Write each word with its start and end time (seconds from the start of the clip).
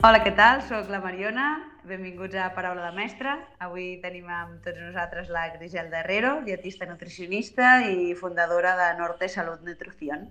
Hola, 0.00 0.22
què 0.24 0.30
tal? 0.32 0.62
Soc 0.64 0.86
la 0.88 0.96
Mariona. 1.04 1.46
Benvinguts 1.84 2.32
a 2.40 2.46
Paraula 2.54 2.86
de 2.86 2.96
Mestre. 2.96 3.34
Avui 3.60 3.98
tenim 4.00 4.30
amb 4.32 4.62
tots 4.64 4.80
nosaltres 4.80 5.28
la 5.28 5.42
Grisel 5.52 5.90
Herrero, 5.92 6.30
dietista 6.46 6.86
nutricionista 6.88 7.82
i 7.84 8.14
fundadora 8.16 8.72
de 8.78 8.86
Norte 8.96 9.28
Salut 9.28 9.60
Nutrición. 9.66 10.22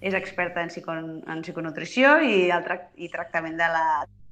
És 0.00 0.16
experta 0.16 0.64
en, 0.64 0.72
psico, 0.72 0.96
en 0.96 1.44
psiconutrició 1.44 2.14
i, 2.24 2.48
el 2.48 2.64
tra 2.64 2.78
i 2.96 3.10
tractament 3.12 3.60
de 3.60 3.68
la 3.74 3.84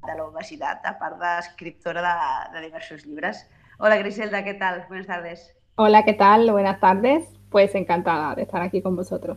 de 0.09 0.16
l'obesitat, 0.16 0.80
a 0.88 0.95
part 0.96 1.20
d'escriptora 1.20 2.07
de, 2.09 2.16
de 2.57 2.65
diversos 2.70 3.05
llibres. 3.05 3.45
Hola 3.77 4.01
Griselda, 4.01 4.41
¿qué 4.43 4.55
tal? 4.55 4.87
Buenas 4.88 5.12
tardes. 5.12 5.51
Hola, 5.74 6.07
¿qué 6.07 6.15
tal? 6.15 6.51
Buenas 6.51 6.80
tardes. 6.80 7.29
Pues 7.51 7.74
encantada 7.74 8.34
de 8.34 8.48
estar 8.48 8.62
aquí 8.62 8.80
con 8.80 8.96
vosotros. 8.96 9.37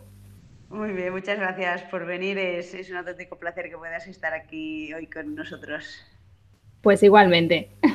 Muy 0.71 0.93
bien, 0.93 1.11
muchas 1.11 1.37
gracias 1.37 1.81
por 1.83 2.05
venir. 2.05 2.37
Es, 2.37 2.73
es, 2.73 2.89
un 2.89 2.95
auténtico 2.95 3.37
placer 3.37 3.69
que 3.69 3.77
puedas 3.77 4.07
estar 4.07 4.33
aquí 4.33 4.93
hoy 4.93 5.05
con 5.05 5.35
nosotros. 5.35 6.01
Pues 6.81 7.03
igualmente. 7.03 7.69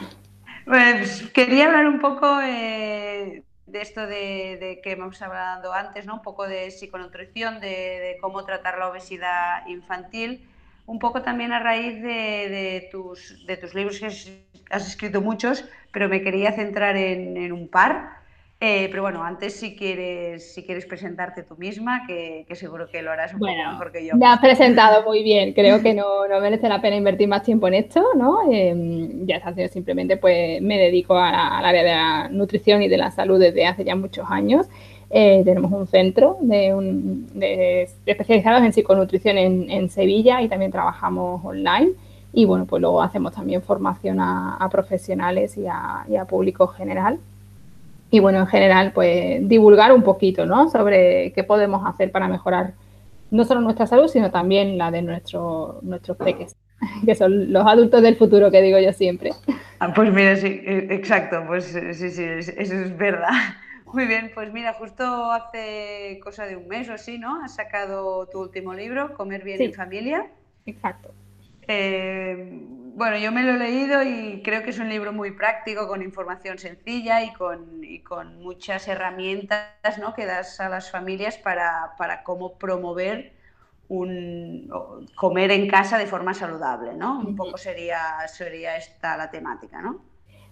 Pues 0.66 1.22
quería 1.32 1.66
hablar 1.66 1.86
un 1.86 2.00
poco 2.00 2.40
eh, 2.42 3.44
de 3.66 3.80
esto 3.80 4.00
de, 4.04 4.58
de, 4.58 4.80
que 4.82 4.90
hemos 4.90 5.22
hablado 5.22 5.72
antes, 5.72 6.06
¿no? 6.06 6.14
Un 6.14 6.22
poco 6.22 6.48
de 6.48 6.72
psiconutrición, 6.72 7.60
de, 7.60 7.68
de, 7.68 8.18
cómo 8.20 8.44
tratar 8.44 8.76
la 8.76 8.88
obesidad 8.88 9.64
infantil, 9.68 10.44
un 10.86 10.98
poco 10.98 11.22
también 11.22 11.52
a 11.52 11.60
raíz 11.60 12.02
de, 12.02 12.88
tus, 12.90 13.46
de 13.46 13.56
tus 13.56 13.76
libros 13.76 14.00
que 14.00 14.06
has 14.68 14.88
escrito 14.88 15.20
muchos, 15.20 15.64
pero 15.92 16.08
me 16.08 16.20
quería 16.20 16.50
centrar 16.50 16.96
en, 16.96 17.36
en 17.36 17.52
un 17.52 17.68
par. 17.68 18.25
Eh, 18.58 18.88
pero 18.90 19.02
bueno, 19.02 19.22
antes 19.22 19.54
si 19.60 19.76
quieres, 19.76 20.54
si 20.54 20.62
quieres 20.62 20.86
presentarte 20.86 21.42
tú 21.42 21.56
misma, 21.56 22.06
que, 22.06 22.46
que 22.48 22.54
seguro 22.54 22.88
que 22.88 23.02
lo 23.02 23.10
harás 23.10 23.34
un 23.34 23.40
bueno, 23.40 23.58
poco 23.58 23.72
mejor 23.72 23.92
que 23.92 24.06
yo. 24.06 24.16
Me 24.16 24.24
has 24.24 24.40
presentado 24.40 25.04
muy 25.04 25.22
bien, 25.22 25.52
creo 25.52 25.82
que 25.82 25.92
no, 25.92 26.26
no 26.26 26.40
merece 26.40 26.66
la 26.66 26.80
pena 26.80 26.96
invertir 26.96 27.28
más 27.28 27.42
tiempo 27.42 27.68
en 27.68 27.74
esto, 27.74 28.02
¿no? 28.16 28.50
Eh, 28.50 28.74
ya 29.26 29.36
está, 29.36 29.52
simplemente 29.68 30.16
pues 30.16 30.62
me 30.62 30.78
dedico 30.78 31.18
al 31.18 31.66
área 31.66 31.82
de 31.82 31.90
la 31.90 32.28
nutrición 32.30 32.82
y 32.82 32.88
de 32.88 32.96
la 32.96 33.10
salud 33.10 33.38
desde 33.38 33.66
hace 33.66 33.84
ya 33.84 33.94
muchos 33.94 34.26
años. 34.30 34.66
Eh, 35.10 35.42
tenemos 35.44 35.70
un 35.70 35.86
centro 35.86 36.38
de, 36.40 36.72
un, 36.72 37.28
de, 37.38 37.90
especializados 38.06 38.62
en 38.62 38.72
psiconutrición 38.72 39.36
en, 39.36 39.70
en, 39.70 39.90
Sevilla 39.90 40.40
y 40.40 40.48
también 40.48 40.72
trabajamos 40.72 41.44
online. 41.44 41.90
Y 42.32 42.46
bueno, 42.46 42.64
pues 42.64 42.80
luego 42.80 43.02
hacemos 43.02 43.34
también 43.34 43.60
formación 43.60 44.18
a, 44.18 44.56
a 44.56 44.68
profesionales 44.70 45.58
y 45.58 45.66
a, 45.66 46.06
y 46.08 46.16
a 46.16 46.24
público 46.24 46.66
general 46.68 47.18
y 48.16 48.20
bueno, 48.20 48.40
en 48.40 48.46
general, 48.46 48.92
pues 48.92 49.46
divulgar 49.46 49.92
un 49.92 50.02
poquito, 50.02 50.46
¿no? 50.46 50.70
Sobre 50.70 51.32
qué 51.34 51.44
podemos 51.44 51.86
hacer 51.86 52.10
para 52.10 52.28
mejorar 52.28 52.72
no 53.30 53.44
solo 53.44 53.60
nuestra 53.60 53.86
salud, 53.86 54.08
sino 54.08 54.30
también 54.30 54.78
la 54.78 54.90
de 54.90 55.02
nuestro, 55.02 55.80
nuestros 55.82 56.16
peques, 56.16 56.56
que 57.04 57.14
son 57.14 57.52
los 57.52 57.66
adultos 57.66 58.00
del 58.02 58.16
futuro, 58.16 58.50
que 58.50 58.62
digo 58.62 58.78
yo 58.78 58.92
siempre. 58.92 59.32
Ah, 59.80 59.92
pues 59.94 60.10
mira, 60.12 60.34
sí, 60.36 60.46
e, 60.64 60.94
exacto, 60.94 61.42
pues 61.46 61.64
sí, 61.66 62.08
sí, 62.10 62.22
eso 62.24 62.74
es 62.74 62.96
verdad. 62.96 63.28
Muy 63.92 64.06
bien, 64.06 64.30
pues 64.34 64.50
mira, 64.52 64.72
justo 64.72 65.04
hace 65.30 66.18
cosa 66.24 66.46
de 66.46 66.56
un 66.56 66.66
mes 66.68 66.88
o 66.88 66.94
así, 66.94 67.18
¿no? 67.18 67.42
Has 67.44 67.54
sacado 67.56 68.26
tu 68.26 68.40
último 68.40 68.72
libro, 68.72 69.12
Comer 69.14 69.44
bien 69.44 69.58
Sí. 69.58 69.64
en 69.64 69.74
familia. 69.74 70.26
Exacto. 70.64 71.10
Eh, 71.68 72.62
bueno, 72.96 73.18
yo 73.18 73.30
me 73.30 73.42
lo 73.42 73.52
he 73.52 73.58
leído 73.58 74.02
y 74.02 74.40
creo 74.42 74.62
que 74.62 74.70
es 74.70 74.78
un 74.78 74.88
libro 74.88 75.12
muy 75.12 75.30
práctico, 75.30 75.86
con 75.86 76.00
información 76.00 76.56
sencilla 76.56 77.22
y 77.22 77.32
con, 77.34 77.84
y 77.84 77.98
con 77.98 78.42
muchas 78.42 78.88
herramientas 78.88 79.98
¿no? 80.00 80.14
que 80.14 80.24
das 80.24 80.58
a 80.60 80.70
las 80.70 80.90
familias 80.90 81.36
para, 81.36 81.92
para 81.98 82.22
cómo 82.22 82.54
promover 82.54 83.34
un, 83.88 84.70
comer 85.14 85.50
en 85.50 85.68
casa 85.68 85.98
de 85.98 86.06
forma 86.06 86.32
saludable, 86.32 86.94
¿no? 86.94 87.20
Un 87.20 87.36
poco 87.36 87.58
sería, 87.58 88.26
sería 88.28 88.78
esta 88.78 89.16
la 89.18 89.30
temática, 89.30 89.82
¿no? 89.82 90.00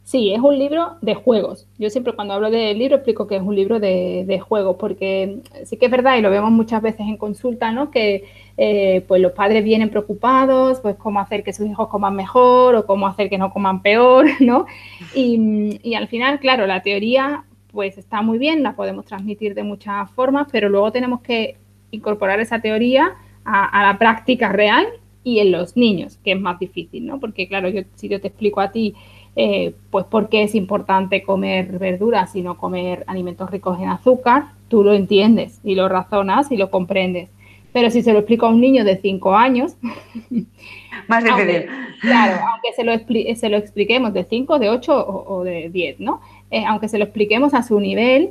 Sí, 0.02 0.34
es 0.34 0.40
un 0.40 0.58
libro 0.58 0.98
de 1.00 1.14
juegos. 1.14 1.66
Yo 1.78 1.88
siempre 1.88 2.12
cuando 2.12 2.34
hablo 2.34 2.50
del 2.50 2.78
libro 2.78 2.96
explico 2.96 3.26
que 3.26 3.36
es 3.36 3.42
un 3.42 3.56
libro 3.56 3.80
de, 3.80 4.24
de 4.26 4.38
juegos, 4.38 4.76
porque 4.78 5.40
sí 5.64 5.78
que 5.78 5.86
es 5.86 5.90
verdad, 5.90 6.16
y 6.16 6.20
lo 6.20 6.28
vemos 6.28 6.50
muchas 6.50 6.82
veces 6.82 7.00
en 7.00 7.16
consulta, 7.16 7.72
¿no? 7.72 7.90
Que 7.90 8.24
eh, 8.56 9.04
pues 9.08 9.20
los 9.20 9.32
padres 9.32 9.64
vienen 9.64 9.90
preocupados, 9.90 10.80
pues 10.80 10.96
cómo 10.96 11.20
hacer 11.20 11.42
que 11.42 11.52
sus 11.52 11.66
hijos 11.66 11.88
coman 11.88 12.14
mejor 12.14 12.74
o 12.74 12.86
cómo 12.86 13.06
hacer 13.06 13.28
que 13.28 13.38
no 13.38 13.52
coman 13.52 13.82
peor, 13.82 14.26
¿no? 14.40 14.66
Y, 15.14 15.78
y 15.82 15.94
al 15.94 16.08
final, 16.08 16.38
claro, 16.40 16.66
la 16.66 16.82
teoría 16.82 17.44
pues 17.74 17.98
está 17.98 18.22
muy 18.22 18.38
bien, 18.38 18.62
la 18.62 18.76
podemos 18.76 19.04
transmitir 19.04 19.54
de 19.54 19.64
muchas 19.64 20.08
formas, 20.12 20.46
pero 20.50 20.68
luego 20.68 20.92
tenemos 20.92 21.20
que 21.20 21.56
incorporar 21.90 22.38
esa 22.40 22.60
teoría 22.60 23.16
a, 23.44 23.82
la 23.82 23.98
práctica 23.98 24.50
real 24.50 24.86
y 25.22 25.40
en 25.40 25.50
los 25.50 25.76
niños, 25.76 26.18
que 26.24 26.32
es 26.32 26.40
más 26.40 26.58
difícil, 26.58 27.04
¿no? 27.04 27.18
Porque 27.18 27.48
claro, 27.48 27.68
yo, 27.68 27.82
si 27.94 28.08
yo 28.08 28.20
te 28.20 28.28
explico 28.28 28.60
a 28.60 28.70
ti 28.70 28.94
eh, 29.36 29.74
pues 29.90 30.04
por 30.06 30.28
qué 30.28 30.44
es 30.44 30.54
importante 30.54 31.22
comer 31.22 31.78
verduras 31.78 32.36
y 32.36 32.42
no 32.42 32.56
comer 32.56 33.04
alimentos 33.06 33.50
ricos 33.50 33.78
en 33.80 33.88
azúcar, 33.88 34.52
tú 34.68 34.84
lo 34.84 34.94
entiendes 34.94 35.60
y 35.64 35.74
lo 35.74 35.88
razonas 35.88 36.52
y 36.52 36.56
lo 36.56 36.70
comprendes. 36.70 37.30
Pero 37.74 37.90
si 37.90 38.02
se 38.02 38.12
lo 38.12 38.20
explico 38.20 38.46
a 38.46 38.50
un 38.50 38.60
niño 38.60 38.84
de 38.84 38.96
5 38.96 39.34
años, 39.34 39.76
Más 41.08 41.24
difícil. 41.24 41.66
claro, 42.00 42.46
aunque 42.52 42.72
se 42.74 42.84
lo, 42.84 42.92
expli 42.92 43.34
se 43.34 43.48
lo 43.48 43.56
expliquemos 43.56 44.14
de 44.14 44.22
5, 44.22 44.60
de 44.60 44.70
8 44.70 45.06
o, 45.06 45.34
o, 45.34 45.44
de 45.44 45.70
10, 45.70 45.98
¿no? 45.98 46.20
Eh, 46.52 46.64
aunque 46.64 46.88
se 46.88 46.98
lo 46.98 47.04
expliquemos 47.04 47.52
a 47.52 47.64
su 47.64 47.80
nivel, 47.80 48.30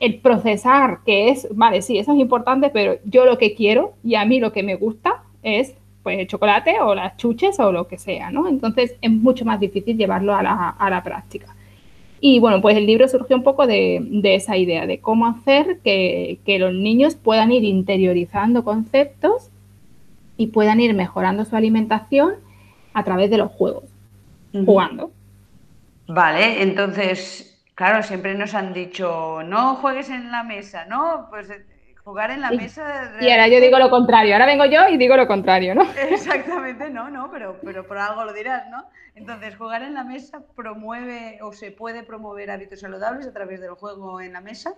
el 0.00 0.16
procesar, 0.16 0.98
que 1.06 1.28
es, 1.28 1.46
vale, 1.52 1.82
sí, 1.82 1.98
eso 1.98 2.12
es 2.12 2.18
importante, 2.18 2.68
pero 2.70 2.96
yo 3.04 3.24
lo 3.24 3.38
que 3.38 3.54
quiero 3.54 3.94
y 4.02 4.16
a 4.16 4.24
mí 4.24 4.40
lo 4.40 4.52
que 4.52 4.64
me 4.64 4.74
gusta 4.74 5.22
es 5.44 5.76
pues 6.02 6.18
el 6.18 6.26
chocolate 6.26 6.80
o 6.80 6.96
las 6.96 7.16
chuches 7.16 7.60
o 7.60 7.70
lo 7.70 7.86
que 7.86 7.96
sea, 7.96 8.32
¿no? 8.32 8.48
Entonces 8.48 8.96
es 9.00 9.10
mucho 9.10 9.44
más 9.44 9.60
difícil 9.60 9.96
llevarlo 9.96 10.34
a 10.34 10.42
la, 10.42 10.70
a 10.70 10.90
la 10.90 11.02
práctica. 11.04 11.53
Y 12.26 12.40
bueno, 12.40 12.62
pues 12.62 12.74
el 12.78 12.86
libro 12.86 13.06
surgió 13.06 13.36
un 13.36 13.42
poco 13.42 13.66
de, 13.66 13.98
de 14.00 14.34
esa 14.34 14.56
idea, 14.56 14.86
de 14.86 14.98
cómo 14.98 15.26
hacer 15.26 15.80
que, 15.84 16.38
que, 16.46 16.58
los 16.58 16.72
niños 16.72 17.16
puedan 17.16 17.52
ir 17.52 17.64
interiorizando 17.64 18.64
conceptos 18.64 19.50
y 20.38 20.46
puedan 20.46 20.80
ir 20.80 20.94
mejorando 20.94 21.44
su 21.44 21.54
alimentación 21.54 22.36
a 22.94 23.04
través 23.04 23.28
de 23.28 23.36
los 23.36 23.52
juegos, 23.52 23.84
uh 24.54 24.58
-huh. 24.58 24.64
jugando. 24.64 25.10
Vale, 26.08 26.62
entonces, 26.62 27.62
claro, 27.74 28.02
siempre 28.02 28.34
nos 28.34 28.54
han 28.54 28.72
dicho, 28.72 29.42
no 29.44 29.74
juegues 29.74 30.08
en 30.08 30.30
la 30.30 30.44
mesa, 30.44 30.86
¿no? 30.86 31.26
Pues 31.28 31.50
jugar 32.04 32.30
en 32.30 32.42
la 32.42 32.52
y, 32.52 32.58
mesa. 32.58 33.12
Y 33.20 33.30
ahora 33.30 33.48
yo 33.48 33.60
digo 33.60 33.78
lo 33.78 33.90
contrario, 33.90 34.34
ahora 34.34 34.46
vengo 34.46 34.66
yo 34.66 34.88
y 34.88 34.98
digo 34.98 35.16
lo 35.16 35.26
contrario, 35.26 35.74
¿no? 35.74 35.82
Exactamente, 36.10 36.90
no, 36.90 37.10
no, 37.10 37.30
pero, 37.32 37.58
pero 37.64 37.86
por 37.86 37.98
algo 37.98 38.24
lo 38.24 38.32
dirás, 38.32 38.68
¿no? 38.70 38.84
Entonces, 39.14 39.56
jugar 39.56 39.82
en 39.82 39.94
la 39.94 40.04
mesa 40.04 40.42
promueve 40.54 41.38
o 41.42 41.52
se 41.52 41.70
puede 41.70 42.02
promover 42.02 42.50
hábitos 42.50 42.80
saludables 42.80 43.26
a 43.26 43.32
través 43.32 43.60
del 43.60 43.70
juego 43.70 44.20
en 44.20 44.32
la 44.32 44.40
mesa. 44.40 44.74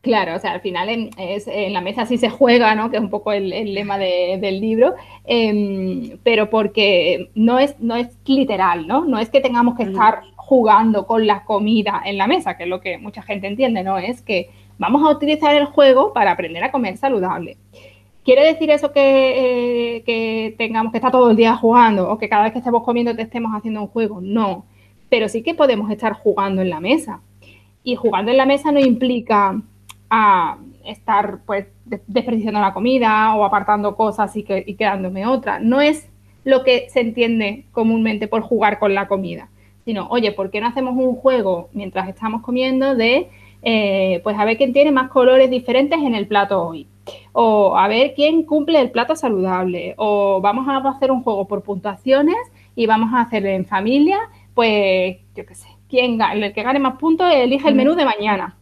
Claro, 0.00 0.36
o 0.36 0.38
sea, 0.38 0.52
al 0.52 0.60
final 0.60 0.88
en, 0.88 1.10
es, 1.18 1.48
en 1.48 1.72
la 1.72 1.80
mesa 1.80 2.06
sí 2.06 2.18
se 2.18 2.30
juega, 2.30 2.74
¿no? 2.76 2.88
Que 2.88 2.98
es 2.98 3.02
un 3.02 3.10
poco 3.10 3.32
el, 3.32 3.52
el 3.52 3.74
lema 3.74 3.98
de, 3.98 4.38
del 4.40 4.60
libro, 4.60 4.94
eh, 5.24 6.16
pero 6.22 6.50
porque 6.50 7.30
no 7.34 7.58
es, 7.58 7.78
no 7.80 7.96
es 7.96 8.16
literal, 8.24 8.86
¿no? 8.86 9.04
No 9.04 9.18
es 9.18 9.28
que 9.28 9.40
tengamos 9.40 9.76
que 9.76 9.82
estar 9.82 10.22
jugando 10.36 11.04
con 11.04 11.26
la 11.26 11.44
comida 11.44 12.00
en 12.04 12.16
la 12.16 12.28
mesa, 12.28 12.56
que 12.56 12.62
es 12.62 12.68
lo 12.68 12.80
que 12.80 12.96
mucha 12.96 13.22
gente 13.22 13.48
entiende, 13.48 13.82
¿no? 13.82 13.98
Es 13.98 14.22
que 14.22 14.50
vamos 14.78 15.02
a 15.02 15.10
utilizar 15.10 15.54
el 15.54 15.66
juego 15.66 16.12
para 16.12 16.32
aprender 16.32 16.62
a 16.64 16.72
comer 16.72 16.96
saludable. 16.96 17.56
¿Quiere 18.24 18.44
decir 18.44 18.70
eso 18.70 18.92
que, 18.92 20.02
eh, 20.06 20.54
tengamos 20.58 20.92
que 20.92 20.98
estar 20.98 21.10
todo 21.10 21.30
el 21.30 21.36
día 21.36 21.56
jugando 21.56 22.10
o 22.10 22.18
que 22.18 22.28
cada 22.28 22.44
vez 22.44 22.52
que 22.52 22.58
estemos 22.58 22.82
comiendo 22.84 23.14
te 23.16 23.22
estemos 23.22 23.52
haciendo 23.54 23.80
un 23.80 23.88
juego? 23.88 24.20
No, 24.20 24.66
pero 25.08 25.28
sí 25.28 25.42
que 25.42 25.54
podemos 25.54 25.90
estar 25.90 26.12
jugando 26.12 26.62
en 26.62 26.70
la 26.70 26.80
mesa. 26.80 27.20
Y 27.82 27.96
jugando 27.96 28.30
en 28.30 28.36
la 28.36 28.44
mesa 28.44 28.70
no 28.70 28.80
implica 28.80 29.60
a 30.10 30.58
estar 30.84 31.38
pues 31.46 31.66
desperdiciando 32.06 32.60
la 32.60 32.74
comida 32.74 33.34
o 33.34 33.44
apartando 33.44 33.96
cosas 33.96 34.36
y 34.36 34.42
quedándome 34.42 35.26
otra. 35.26 35.58
No 35.58 35.80
es 35.80 36.08
lo 36.44 36.64
que 36.64 36.88
se 36.90 37.00
entiende 37.00 37.64
comúnmente 37.72 38.28
por 38.28 38.42
jugar 38.42 38.78
con 38.78 38.94
la 38.94 39.08
comida, 39.08 39.48
sino, 39.84 40.06
oye, 40.08 40.32
¿por 40.32 40.50
qué 40.50 40.60
no 40.60 40.66
hacemos 40.66 40.96
un 40.96 41.14
juego 41.14 41.68
mientras 41.72 42.08
estamos 42.08 42.42
comiendo 42.42 42.94
de 42.94 43.28
eh, 43.62 44.20
pues 44.22 44.38
a 44.38 44.44
ver 44.44 44.56
quién 44.56 44.72
tiene 44.72 44.92
más 44.92 45.10
colores 45.10 45.50
diferentes 45.50 45.98
en 45.98 46.14
el 46.14 46.26
plato 46.26 46.62
hoy. 46.62 46.86
O 47.32 47.76
a 47.76 47.88
ver 47.88 48.14
quién 48.14 48.42
cumple 48.42 48.80
el 48.80 48.90
plato 48.90 49.16
saludable. 49.16 49.94
O 49.96 50.40
vamos 50.40 50.68
a 50.68 50.76
hacer 50.88 51.10
un 51.10 51.22
juego 51.22 51.46
por 51.46 51.62
puntuaciones 51.62 52.36
y 52.74 52.86
vamos 52.86 53.12
a 53.12 53.22
hacer 53.22 53.44
en 53.46 53.66
familia, 53.66 54.18
pues 54.54 55.16
yo 55.34 55.44
qué 55.44 55.54
sé, 55.54 55.68
quien, 55.88 56.20
el 56.20 56.52
que 56.52 56.62
gane 56.62 56.78
más 56.78 56.96
puntos 56.98 57.28
elige 57.32 57.68
el 57.68 57.74
menú 57.74 57.94
de 57.94 58.04
mañana. 58.04 58.56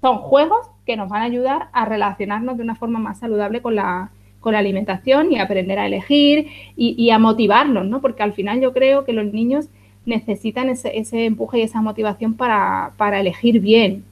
Son 0.00 0.18
juegos 0.18 0.66
que 0.84 0.96
nos 0.96 1.08
van 1.08 1.22
a 1.22 1.26
ayudar 1.26 1.68
a 1.72 1.84
relacionarnos 1.84 2.56
de 2.56 2.62
una 2.62 2.74
forma 2.74 2.98
más 2.98 3.18
saludable 3.18 3.62
con 3.62 3.74
la, 3.74 4.10
con 4.40 4.52
la 4.52 4.58
alimentación 4.58 5.32
y 5.32 5.38
aprender 5.38 5.78
a 5.78 5.86
elegir 5.86 6.48
y, 6.76 6.94
y, 6.96 7.10
a 7.10 7.18
motivarnos, 7.18 7.86
¿no? 7.86 8.00
Porque 8.00 8.22
al 8.22 8.32
final 8.32 8.60
yo 8.60 8.72
creo 8.72 9.04
que 9.04 9.12
los 9.12 9.32
niños 9.32 9.68
necesitan 10.06 10.68
ese, 10.68 10.98
ese 10.98 11.26
empuje 11.26 11.58
y 11.58 11.62
esa 11.62 11.82
motivación 11.82 12.34
para, 12.34 12.92
para 12.96 13.20
elegir 13.20 13.60
bien, 13.60 14.04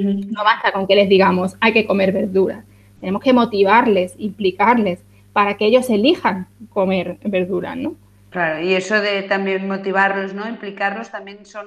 no 0.00 0.44
basta 0.44 0.72
con 0.72 0.86
que 0.86 0.94
les 0.94 1.08
digamos 1.08 1.56
hay 1.60 1.72
que 1.72 1.86
comer 1.86 2.12
verduras. 2.12 2.64
Tenemos 3.00 3.22
que 3.22 3.32
motivarles, 3.32 4.14
implicarles 4.18 5.04
para 5.34 5.56
que 5.56 5.66
ellos 5.66 5.90
elijan 5.90 6.46
comer 6.70 7.18
verduras, 7.24 7.76
¿no? 7.76 7.96
Claro, 8.30 8.62
y 8.62 8.74
eso 8.74 9.00
de 9.00 9.22
también 9.22 9.68
motivarlos, 9.68 10.32
¿no? 10.32 10.48
Implicarlos 10.48 11.10
también 11.10 11.44
son, 11.44 11.66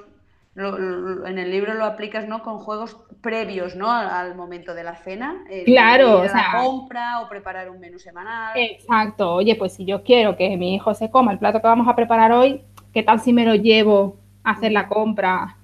en 0.56 1.38
el 1.38 1.50
libro 1.50 1.74
lo 1.74 1.84
aplicas, 1.84 2.26
¿no? 2.26 2.42
Con 2.42 2.58
juegos 2.58 2.96
previos, 3.20 3.76
¿no? 3.76 3.90
Al, 3.90 4.34
momento 4.34 4.74
de 4.74 4.84
la 4.84 4.96
cena. 4.96 5.44
claro, 5.64 6.22
o 6.22 6.28
sea, 6.28 6.54
compra 6.56 7.20
o 7.20 7.28
preparar 7.28 7.70
un 7.70 7.78
menú 7.78 7.98
semanal. 7.98 8.52
Exacto. 8.56 9.34
Oye, 9.34 9.54
pues 9.54 9.74
si 9.74 9.84
yo 9.84 10.02
quiero 10.02 10.36
que 10.36 10.56
mi 10.56 10.74
hijo 10.74 10.92
se 10.94 11.10
coma 11.10 11.32
el 11.32 11.38
plato 11.38 11.60
que 11.60 11.68
vamos 11.68 11.86
a 11.88 11.94
preparar 11.94 12.32
hoy, 12.32 12.62
¿qué 12.92 13.02
tal 13.02 13.20
si 13.20 13.32
me 13.32 13.44
lo 13.44 13.54
llevo 13.54 14.16
a 14.42 14.52
hacer 14.52 14.72
la 14.72 14.88
compra? 14.88 15.57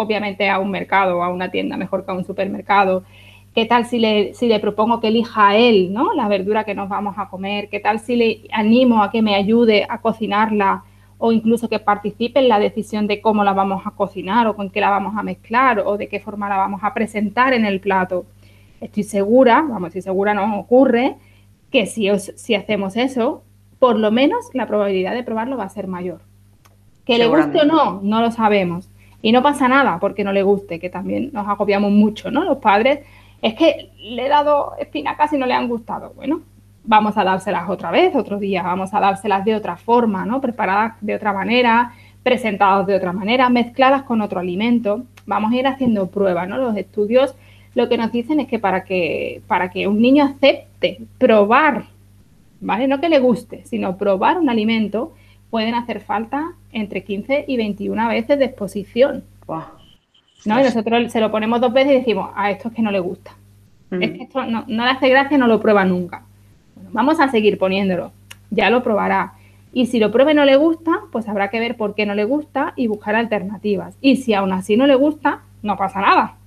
Obviamente 0.00 0.48
a 0.48 0.60
un 0.60 0.70
mercado 0.70 1.18
o 1.18 1.22
a 1.24 1.28
una 1.28 1.50
tienda 1.50 1.76
mejor 1.76 2.04
que 2.04 2.12
a 2.12 2.14
un 2.14 2.24
supermercado. 2.24 3.02
¿Qué 3.52 3.66
tal 3.66 3.84
si 3.84 3.98
le, 3.98 4.32
si 4.34 4.46
le 4.46 4.60
propongo 4.60 5.00
que 5.00 5.08
elija 5.08 5.48
a 5.48 5.56
él 5.56 5.92
¿no? 5.92 6.12
la 6.14 6.28
verdura 6.28 6.62
que 6.62 6.76
nos 6.76 6.88
vamos 6.88 7.16
a 7.18 7.28
comer? 7.28 7.68
¿Qué 7.68 7.80
tal 7.80 7.98
si 7.98 8.14
le 8.14 8.42
animo 8.52 9.02
a 9.02 9.10
que 9.10 9.22
me 9.22 9.34
ayude 9.34 9.84
a 9.88 10.00
cocinarla 10.00 10.84
o 11.18 11.32
incluso 11.32 11.68
que 11.68 11.80
participe 11.80 12.38
en 12.38 12.48
la 12.48 12.60
decisión 12.60 13.08
de 13.08 13.20
cómo 13.20 13.42
la 13.42 13.54
vamos 13.54 13.84
a 13.84 13.90
cocinar 13.90 14.46
o 14.46 14.54
con 14.54 14.70
qué 14.70 14.80
la 14.80 14.90
vamos 14.90 15.16
a 15.16 15.24
mezclar 15.24 15.80
o 15.80 15.96
de 15.96 16.06
qué 16.06 16.20
forma 16.20 16.48
la 16.48 16.58
vamos 16.58 16.82
a 16.84 16.94
presentar 16.94 17.52
en 17.52 17.64
el 17.64 17.80
plato? 17.80 18.26
Estoy 18.80 19.02
segura, 19.02 19.62
vamos, 19.68 19.88
estoy 19.88 20.02
segura 20.02 20.32
no 20.32 20.60
ocurre, 20.60 21.16
que 21.72 21.86
si, 21.86 22.08
si 22.36 22.54
hacemos 22.54 22.96
eso, 22.96 23.42
por 23.80 23.98
lo 23.98 24.12
menos 24.12 24.44
la 24.52 24.68
probabilidad 24.68 25.14
de 25.14 25.24
probarlo 25.24 25.56
va 25.56 25.64
a 25.64 25.68
ser 25.68 25.88
mayor. 25.88 26.20
Que 27.04 27.18
le 27.18 27.26
guste 27.26 27.62
o 27.62 27.64
no, 27.64 28.00
no 28.04 28.20
lo 28.20 28.30
sabemos. 28.30 28.88
Y 29.20 29.32
no 29.32 29.42
pasa 29.42 29.68
nada 29.68 29.98
porque 29.98 30.24
no 30.24 30.32
le 30.32 30.42
guste, 30.42 30.78
que 30.78 30.90
también 30.90 31.30
nos 31.32 31.46
agobiamos 31.48 31.90
mucho, 31.90 32.30
¿no? 32.30 32.44
Los 32.44 32.58
padres 32.58 33.00
es 33.42 33.54
que 33.54 33.90
le 34.00 34.26
he 34.26 34.28
dado 34.28 34.74
espinacas 34.78 35.32
y 35.32 35.38
no 35.38 35.46
le 35.46 35.54
han 35.54 35.68
gustado. 35.68 36.12
Bueno, 36.14 36.40
vamos 36.84 37.16
a 37.16 37.24
dárselas 37.24 37.68
otra 37.68 37.90
vez, 37.90 38.14
otro 38.14 38.38
día, 38.38 38.62
vamos 38.62 38.94
a 38.94 39.00
dárselas 39.00 39.44
de 39.44 39.54
otra 39.54 39.76
forma, 39.76 40.24
¿no? 40.24 40.40
Preparadas 40.40 40.94
de 41.00 41.14
otra 41.14 41.32
manera, 41.32 41.92
presentadas 42.22 42.86
de 42.86 42.94
otra 42.94 43.12
manera, 43.12 43.48
mezcladas 43.48 44.02
con 44.02 44.20
otro 44.22 44.40
alimento. 44.40 45.04
Vamos 45.26 45.52
a 45.52 45.56
ir 45.56 45.66
haciendo 45.66 46.06
pruebas, 46.06 46.48
¿no? 46.48 46.56
Los 46.58 46.76
estudios 46.76 47.34
lo 47.78 47.88
que 47.88 47.96
nos 47.96 48.10
dicen 48.10 48.40
es 48.40 48.48
que 48.48 48.58
para 48.58 48.82
que, 48.82 49.40
para 49.46 49.70
que 49.70 49.86
un 49.86 50.00
niño 50.00 50.24
acepte 50.24 50.98
probar, 51.18 51.84
¿vale? 52.60 52.88
No 52.88 53.00
que 53.00 53.08
le 53.08 53.20
guste, 53.20 53.64
sino 53.66 53.96
probar 53.96 54.38
un 54.38 54.50
alimento, 54.50 55.12
pueden 55.50 55.74
hacer 55.74 56.00
falta 56.00 56.52
entre 56.72 57.04
15 57.04 57.44
y 57.48 57.56
21 57.56 58.08
veces 58.08 58.38
de 58.38 58.46
exposición. 58.46 59.24
¿no? 60.44 60.60
Y 60.60 60.62
nosotros 60.62 61.12
se 61.12 61.20
lo 61.20 61.30
ponemos 61.30 61.60
dos 61.60 61.72
veces 61.72 61.92
y 61.92 61.96
decimos, 61.96 62.30
a 62.34 62.50
esto 62.50 62.68
es 62.68 62.74
que 62.74 62.82
no 62.82 62.90
le 62.90 63.00
gusta. 63.00 63.32
Es 63.90 64.10
que 64.10 64.22
esto 64.24 64.44
no, 64.44 64.64
le 64.66 64.82
hace 64.82 65.08
gracia, 65.08 65.38
no 65.38 65.46
lo 65.46 65.60
prueba 65.60 65.84
nunca. 65.84 66.22
vamos 66.92 67.20
a 67.20 67.28
seguir 67.28 67.58
poniéndolo, 67.58 68.12
ya 68.50 68.70
lo 68.70 68.82
probará. 68.82 69.34
Y 69.72 69.86
si 69.86 69.98
lo 69.98 70.10
pruebe 70.10 70.32
y 70.32 70.34
no 70.34 70.44
le 70.44 70.56
gusta, 70.56 71.00
pues 71.12 71.28
habrá 71.28 71.48
que 71.48 71.60
ver 71.60 71.76
por 71.76 71.94
qué 71.94 72.06
no 72.06 72.14
le 72.14 72.24
gusta 72.24 72.72
y 72.76 72.86
buscar 72.86 73.14
alternativas. 73.14 73.96
Y 74.00 74.16
si 74.16 74.34
aún 74.34 74.52
así 74.52 74.76
no 74.76 74.86
le 74.86 74.94
gusta, 74.94 75.42
no 75.62 75.76
pasa 75.76 76.00
nada. 76.00 76.37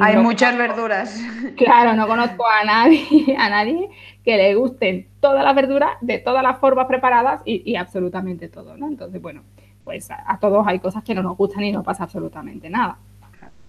Hay 0.00 0.16
muchas 0.16 0.56
verduras. 0.56 1.20
Claro, 1.56 1.94
no 1.94 2.06
conozco 2.06 2.46
a 2.46 2.64
nadie, 2.64 3.36
a 3.38 3.50
nadie 3.50 3.90
que 4.24 4.36
le 4.36 4.54
gusten 4.54 5.08
todas 5.20 5.44
las 5.44 5.54
verduras 5.54 5.90
de 6.00 6.18
todas 6.18 6.42
las 6.42 6.58
formas 6.58 6.86
preparadas 6.86 7.42
y, 7.44 7.62
y 7.70 7.76
absolutamente 7.76 8.48
todo, 8.48 8.76
¿no? 8.76 8.86
Entonces, 8.86 9.20
bueno, 9.20 9.42
pues 9.88 10.10
a, 10.10 10.38
todos 10.38 10.66
hay 10.66 10.80
cosas 10.80 11.02
que 11.02 11.14
no 11.14 11.22
nos 11.22 11.34
gustan 11.34 11.64
y 11.64 11.72
no 11.72 11.82
pasa 11.82 12.04
absolutamente 12.04 12.68
nada. 12.68 12.98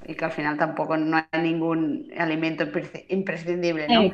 Y 0.10 0.16
que 0.16 0.26
al 0.26 0.32
final 0.32 0.58
tampoco 0.58 0.98
no 0.98 1.18
hay 1.18 1.42
ningún 1.42 2.12
alimento 2.18 2.66
imprescindible, 3.10 3.88
¿no? 3.88 4.12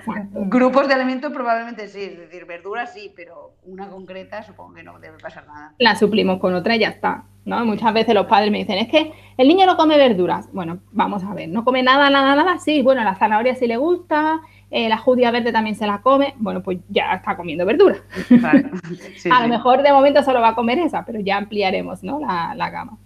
Grupos 0.47 0.87
de 0.87 0.93
alimentos 0.93 1.31
probablemente 1.31 1.87
sí, 1.87 2.01
es 2.01 2.17
decir, 2.17 2.45
verduras 2.45 2.93
sí, 2.93 3.13
pero 3.15 3.53
una 3.63 3.87
concreta 3.87 4.43
supongo 4.43 4.73
que 4.73 4.83
no 4.83 4.99
debe 4.99 5.17
pasar 5.17 5.47
nada. 5.47 5.73
La 5.79 5.95
suplimos 5.95 6.39
con 6.39 6.53
otra 6.53 6.75
y 6.75 6.79
ya 6.79 6.89
está, 6.89 7.23
¿no? 7.45 7.65
Muchas 7.65 7.93
veces 7.93 8.13
los 8.13 8.25
padres 8.25 8.51
me 8.51 8.57
dicen, 8.57 8.77
es 8.77 8.89
que 8.89 9.13
el 9.37 9.47
niño 9.47 9.65
no 9.65 9.77
come 9.77 9.97
verduras. 9.97 10.51
Bueno, 10.51 10.79
vamos 10.91 11.23
a 11.23 11.33
ver, 11.33 11.47
no 11.47 11.63
come 11.63 11.81
nada, 11.81 12.09
nada, 12.09 12.35
nada, 12.35 12.57
sí, 12.59 12.81
bueno, 12.81 13.03
la 13.03 13.15
zanahoria 13.15 13.55
sí 13.55 13.65
le 13.65 13.77
gusta, 13.77 14.41
eh, 14.71 14.89
la 14.89 14.97
judía 14.97 15.31
verde 15.31 15.53
también 15.53 15.75
se 15.75 15.87
la 15.87 16.01
come, 16.01 16.33
bueno, 16.37 16.61
pues 16.61 16.79
ya 16.89 17.13
está 17.13 17.37
comiendo 17.37 17.65
verdura. 17.65 17.97
a 19.31 19.41
lo 19.41 19.47
mejor 19.47 19.83
de 19.83 19.93
momento 19.93 20.23
solo 20.23 20.41
va 20.41 20.49
a 20.49 20.55
comer 20.55 20.79
esa, 20.79 21.05
pero 21.05 21.19
ya 21.19 21.37
ampliaremos 21.37 22.03
¿no? 22.03 22.19
la, 22.19 22.69
gama. 22.69 22.97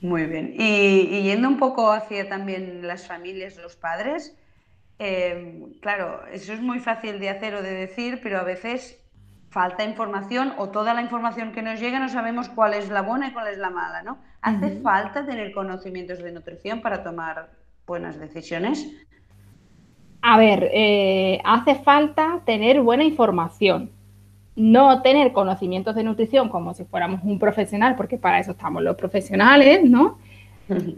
Muy 0.00 0.26
bien. 0.26 0.54
Y, 0.56 1.22
yendo 1.22 1.48
un 1.48 1.58
poco 1.58 1.90
hacia 1.90 2.28
también 2.28 2.86
las 2.86 3.06
familias, 3.06 3.56
los 3.56 3.76
padres, 3.76 4.36
eh, 4.98 5.64
claro, 5.80 6.22
eso 6.32 6.52
es 6.52 6.60
muy 6.60 6.78
fácil 6.78 7.18
de 7.18 7.30
hacer 7.30 7.54
o 7.54 7.62
de 7.62 7.74
decir, 7.74 8.20
pero 8.22 8.38
a 8.38 8.44
veces 8.44 9.00
falta 9.50 9.84
información 9.84 10.52
o 10.58 10.68
toda 10.68 10.94
la 10.94 11.02
información 11.02 11.52
que 11.52 11.62
nos 11.62 11.80
llega 11.80 11.98
no 11.98 12.08
sabemos 12.08 12.48
cuál 12.48 12.74
es 12.74 12.90
la 12.90 13.02
buena 13.02 13.28
y 13.28 13.32
cuál 13.32 13.48
es 13.48 13.58
la 13.58 13.70
mala, 13.70 14.02
¿no? 14.02 14.18
¿Hace 14.40 14.80
falta 14.82 15.26
tener 15.26 15.52
conocimientos 15.52 16.18
de 16.18 16.32
nutrición 16.32 16.80
para 16.80 17.02
tomar 17.02 17.50
buenas 17.86 18.20
decisiones? 18.20 18.86
A 20.22 20.38
ver, 20.38 20.68
eh, 20.72 21.40
hace 21.44 21.76
falta 21.76 22.40
tener 22.44 22.80
buena 22.82 23.04
información, 23.04 23.90
no 24.58 25.02
tener 25.02 25.32
conocimientos 25.32 25.94
de 25.94 26.02
nutrición 26.02 26.48
como 26.48 26.74
si 26.74 26.84
fuéramos 26.84 27.20
un 27.22 27.38
profesional, 27.38 27.94
porque 27.96 28.18
para 28.18 28.40
eso 28.40 28.50
estamos 28.50 28.82
los 28.82 28.96
profesionales, 28.96 29.84
¿no? 29.84 30.18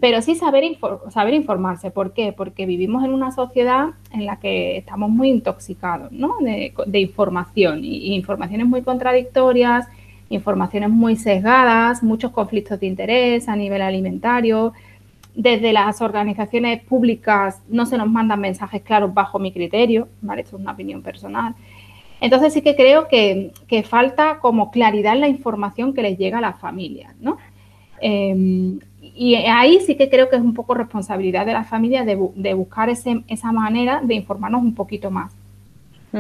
Pero 0.01 0.21
sí 0.21 0.35
saber, 0.35 0.65
saber 1.11 1.35
informarse. 1.35 1.93
¿Por 1.93 2.13
qué? 2.13 2.33
Porque 2.33 2.67
vivimos 2.67 3.05
en 3.05 3.13
una 3.13 3.31
sociedad 3.31 3.91
en 4.13 4.27
la 4.27 4.41
que 4.41 4.79
estamos 4.79 5.11
muy 5.11 5.29
intoxicados 5.29 6.11
¿no? 6.11 6.37
de, 6.41 6.99
información 6.99 7.85
y, 7.85 8.15
informaciones 8.17 8.67
muy 8.67 8.83
contradictorias, 8.83 9.87
informaciones 10.29 10.91
muy 10.91 11.15
sesgadas, 11.15 12.03
muchos 12.03 12.33
conflictos 12.33 12.81
de 12.81 12.87
interés 12.87 13.49
a 13.49 13.55
nivel 13.55 13.83
alimentario, 13.83 14.73
desde 15.37 15.73
las 15.73 16.01
organizaciones 16.01 16.83
públicas 16.83 17.63
no 17.69 17.87
se 17.87 17.97
nos 17.97 18.09
mandan 18.09 18.41
mensajes 18.41 18.83
claros 18.83 19.15
bajo 19.15 19.39
mi 19.39 19.53
criterio, 19.53 20.09
¿vale? 20.21 20.43
Esto 20.43 20.57
es 20.57 20.63
una 20.63 20.73
opinión 20.73 21.03
personal. 21.03 21.55
Entonces 22.21 22.53
sí 22.53 22.63
que 22.63 22.77
creo 22.77 23.09
que, 23.09 23.53
falta 23.89 24.39
como 24.41 24.71
claridad 24.71 25.15
en 25.15 25.21
la 25.21 25.29
información 25.29 25.95
que 25.95 26.03
les 26.03 26.19
llega 26.19 26.39
a 26.39 26.41
las 26.43 26.59
familias, 26.59 27.15
¿no? 27.21 27.39
Em, 28.01 28.79
y 29.15 29.35
ahí 29.35 29.81
sí 29.81 29.97
que 29.97 30.09
creo 30.09 30.29
que 30.29 30.37
es 30.37 30.43
un 30.43 30.55
poco 30.55 30.75
responsabilidad 30.75 31.47
de 31.47 31.53
las 31.53 31.69
familias 31.69 32.07
de, 32.07 32.55
buscar 32.55 32.89
esa 32.89 33.53
manera 33.53 34.01
de 34.03 34.15
informarnos 34.15 34.63
un 34.63 34.75
poquito 34.75 35.11
más. 35.11 35.33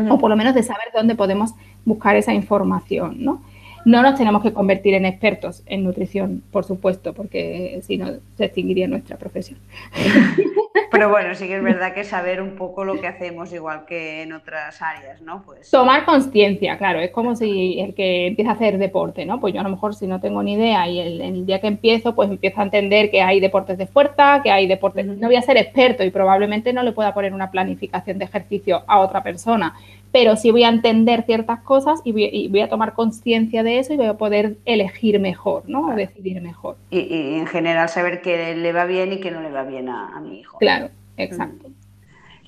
O 0.09 0.19
por 0.19 0.30
lo 0.30 0.37
menos 0.37 0.54
de 0.54 0.62
saber 0.62 0.87
dónde 0.95 1.16
podemos 1.16 1.52
buscar 1.85 2.14
esa 2.14 2.33
información, 2.33 3.16
¿no? 3.19 3.42
No 3.84 4.02
nos 4.02 4.16
tenemos 4.16 4.42
que 4.42 4.52
convertir 4.52 4.94
en 4.94 5.06
expertos 5.06 5.62
en 5.66 5.84
nutrición, 5.84 6.42
por 6.50 6.64
supuesto, 6.64 7.14
porque 7.14 7.80
si 7.82 7.96
no 7.96 8.12
se 8.37 8.44
extinguiría 8.44 8.88
nuestra 8.88 9.16
profesión. 9.16 9.58
Pero 10.90 11.08
bueno, 11.08 11.34
sí 11.37 11.46
que 11.46 11.56
es 11.56 11.62
verdad 11.62 11.94
que 11.94 12.02
saber 12.02 12.42
un 12.42 12.56
poco 12.56 12.84
lo 12.84 13.00
que 13.00 13.06
hacemos, 13.06 13.52
igual 13.52 13.84
que 13.87 14.22
en 14.22 14.32
otras 14.32 14.82
áreas, 14.82 15.22
¿no? 15.22 15.42
Pues... 15.42 15.70
Tomar 15.70 16.04
conciencia, 16.04 16.76
claro, 16.78 16.99
es 16.99 17.12
como 17.12 17.37
si 17.37 17.78
el 17.78 17.94
que 17.94 18.26
empieza 18.26 18.50
a 18.50 18.54
hacer 18.54 18.76
deporte, 18.76 19.25
¿no? 19.25 19.40
Pues 19.40 19.54
yo 19.54 19.60
a 19.60 19.62
lo 19.62 19.70
mejor 19.70 19.94
si 19.94 20.08
no 20.08 20.20
tengo 20.20 20.42
ni 20.42 20.54
idea 20.54 20.88
y 20.88 20.99
el, 20.99 21.46
día 21.46 21.60
que 21.60 21.68
empiezo, 21.68 22.16
pues 22.16 22.28
empiezo 22.28 22.60
a 22.60 22.64
entender 22.64 23.10
que 23.10 23.22
hay 23.22 23.38
deportes 23.38 23.78
de 23.78 23.87
fuerza, 23.87 24.40
que 24.42 24.50
hay 24.50 24.66
deportes... 24.66 25.06
No 25.06 25.28
voy 25.28 25.37
a 25.37 25.42
ser 25.42 25.56
experto 25.56 26.02
y 26.02 26.10
probablemente 26.10 26.72
no 26.72 26.82
le 26.82 26.92
pueda 26.92 27.14
poner 27.14 27.32
una 27.34 27.52
planificación 27.52 28.18
de 28.18 28.25
ejercicio 28.25 28.82
a 28.88 28.99
otra 28.99 29.22
persona, 29.22 29.75
pero 30.12 30.37
sí 30.37 30.50
voy 30.50 30.64
a 30.64 30.69
entender 30.69 31.25
ciertas 31.25 31.61
cosas 31.61 32.00
y 32.05 32.49
voy, 32.49 32.61
a 32.61 32.69
tomar 32.69 32.95
conciencia 32.95 33.62
de 33.62 33.79
eso 33.79 33.93
y 33.93 33.97
voy 33.97 34.07
a 34.07 34.14
poder 34.14 34.57
elegir 34.64 35.21
mejor, 35.21 35.69
¿no? 35.69 35.88
O 35.88 35.95
decidir 35.95 36.40
mejor. 36.43 36.76
Y, 36.90 37.38
en 37.38 37.47
general 37.47 37.88
saber 37.88 38.21
qué 38.23 38.55
le 38.57 38.73
va 38.73 38.85
bien 38.85 39.12
y 39.12 39.21
qué 39.21 39.31
no 39.31 39.40
le 39.40 39.50
va 39.50 39.62
bien 39.62 39.88
a, 39.88 40.19
mi 40.21 40.40
hijo. 40.40 40.59
Claro, 40.59 40.90
exacto. 41.17 41.69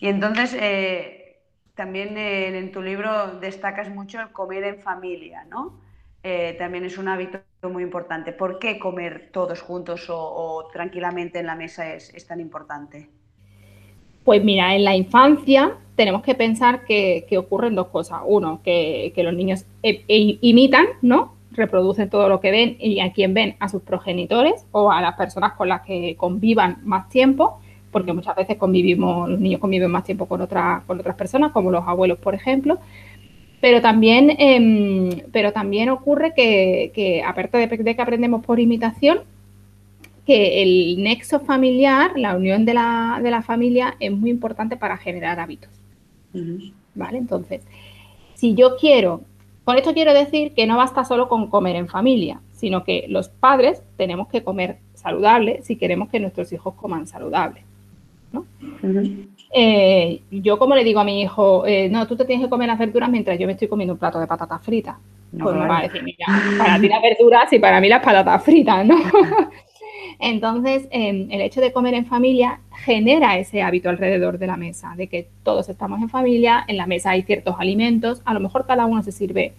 Y 0.00 0.08
entonces, 0.08 0.56
eh, 0.60 1.40
también 1.74 2.18
en 2.18 2.72
tu 2.72 2.82
libro 2.82 3.38
destacas 3.38 3.88
mucho 3.88 4.20
el 4.20 4.30
comer 4.32 4.64
en 4.64 4.80
familia, 4.80 5.44
¿no? 5.48 5.80
Eh, 6.24 6.54
también 6.58 6.84
es 6.84 6.98
un 6.98 7.08
hábito 7.08 7.40
muy 7.62 7.82
importante. 7.82 8.32
¿Por 8.32 8.58
qué 8.58 8.78
comer 8.78 9.30
todos 9.32 9.60
juntos 9.60 10.06
o, 10.08 10.68
tranquilamente 10.72 11.38
en 11.38 11.46
la 11.46 11.54
mesa 11.54 11.94
es 11.94 12.26
tan 12.26 12.40
importante? 12.40 13.08
Pues 14.24 14.44
mira, 14.44 14.74
en 14.74 14.84
la 14.84 14.94
infancia 14.94 15.74
tenemos 15.96 16.22
que 16.22 16.34
pensar 16.34 16.84
que, 16.84 17.26
ocurren 17.38 17.74
dos 17.74 17.88
cosas. 17.88 18.20
Uno, 18.26 18.60
que, 18.62 19.12
los 19.16 19.34
niños 19.34 19.64
e, 19.82 20.04
e, 20.08 20.38
imitan, 20.40 20.86
¿no? 21.02 21.34
Reproducen 21.50 22.08
todo 22.08 22.28
lo 22.28 22.40
que 22.40 22.50
ven 22.50 22.76
y 22.80 23.00
a 23.00 23.12
quien 23.12 23.34
ven 23.34 23.56
a 23.58 23.68
sus 23.68 23.82
progenitores 23.82 24.66
o 24.72 24.90
a 24.90 25.00
las 25.00 25.16
personas 25.16 25.52
con 25.52 25.68
las 25.68 25.82
que 25.82 26.16
convivan 26.16 26.78
más 26.84 27.08
tiempo, 27.08 27.60
porque 27.90 28.12
muchas 28.12 28.36
veces 28.36 28.56
convivimos, 28.56 29.28
los 29.28 29.38
niños 29.38 29.60
conviven 29.60 29.90
más 29.90 30.04
tiempo 30.04 30.26
con, 30.26 30.40
otras 30.40 30.82
personas, 31.16 31.52
como 31.52 31.70
los 31.70 31.86
abuelos, 31.86 32.18
por 32.18 32.34
ejemplo. 32.34 32.78
Pero 33.60 33.80
también, 33.80 34.34
em, 34.38 35.20
pero 35.30 35.52
también 35.52 35.88
ocurre 35.90 36.32
que, 36.34 37.22
aparte 37.24 37.58
de, 37.58 37.66
de 37.66 37.96
que 37.96 38.02
aprendemos 38.02 38.44
por 38.44 38.58
imitación, 38.58 39.20
que 40.26 40.62
el 40.62 41.02
nexo 41.02 41.40
familiar, 41.40 42.12
la 42.16 42.36
unión 42.36 42.64
de 42.64 42.74
la, 42.74 43.20
de 43.22 43.30
la 43.30 43.42
familia 43.42 43.96
es 43.98 44.12
muy 44.12 44.30
importante 44.30 44.76
para 44.76 44.96
generar 44.96 45.40
hábitos. 45.40 45.70
¿Vale? 46.94 47.18
Entonces, 47.18 47.62
si 48.34 48.54
yo 48.54 48.76
quiero 48.76 49.22
Con 49.64 49.76
esto 49.76 49.94
quiero 49.94 50.12
decir 50.12 50.54
que 50.54 50.66
no 50.66 50.76
basta 50.76 51.04
solo 51.04 51.28
con 51.28 51.48
comer 51.48 51.76
en 51.76 51.86
familia, 51.86 52.40
sino 52.52 52.82
que 52.82 53.06
los 53.08 53.28
padres 53.28 53.80
tenemos 53.96 54.26
que 54.26 54.42
comer 54.42 54.78
saludable 54.94 55.60
si 55.62 55.76
queremos 55.76 56.08
que 56.08 56.18
nuestros 56.18 56.52
hijos 56.52 56.74
coman 56.74 57.06
saludable. 57.06 57.62
Eh, 59.54 60.22
yo 60.30 60.58
como 60.58 60.74
le 60.74 60.82
digo 60.82 60.98
a 61.00 61.04
mi 61.04 61.20
hijo, 61.20 61.66
eh, 61.66 61.88
no, 61.88 62.06
tú 62.06 62.16
te 62.16 62.24
tienes 62.24 62.44
que 62.44 62.50
comer 62.50 62.68
las 62.68 62.78
verduras 62.78 63.10
mientras 63.10 63.38
yo 63.38 63.46
me 63.46 63.52
estoy 63.52 63.68
comiendo 63.68 63.92
un 63.92 63.98
plato 63.98 64.18
de 64.18 64.26
patatas 64.26 64.62
fritas. 64.62 64.96
pues 65.30 65.54
me 65.54 65.68
va 65.68 65.78
a 65.78 65.82
decir, 65.82 66.02
mira, 66.02 66.26
para 66.58 66.80
ti 66.80 66.88
las 66.88 67.02
verduras 67.02 67.52
y 67.52 67.58
para 67.58 67.80
mí 67.80 67.88
las 67.88 68.02
patatas 68.02 68.42
fritas, 68.42 68.84
¿no? 68.84 68.96
Entonces, 70.18 70.88
em, 70.90 71.28
el 71.30 71.40
hecho 71.40 71.60
de 71.60 71.72
comer 71.72 71.94
en 71.94 72.06
familia 72.06 72.60
genera 72.84 73.38
ese 73.38 73.62
hábito 73.62 73.88
alrededor 73.88 74.38
de 74.38 74.46
la 74.46 74.56
mesa, 74.56 74.94
de 74.96 75.08
que 75.08 75.28
todos 75.42 75.68
estamos 75.68 76.00
en 76.00 76.08
familia, 76.08 76.64
en 76.68 76.76
la 76.76 76.86
mesa 76.86 77.10
hay 77.10 77.22
ciertos 77.22 77.56
alimentos, 77.58 78.22
a 78.24 78.34
lo 78.34 78.40
mejor 78.40 78.66
cada 78.66 78.86
uno 78.86 79.02
se 79.02 79.12
sirve 79.12 79.52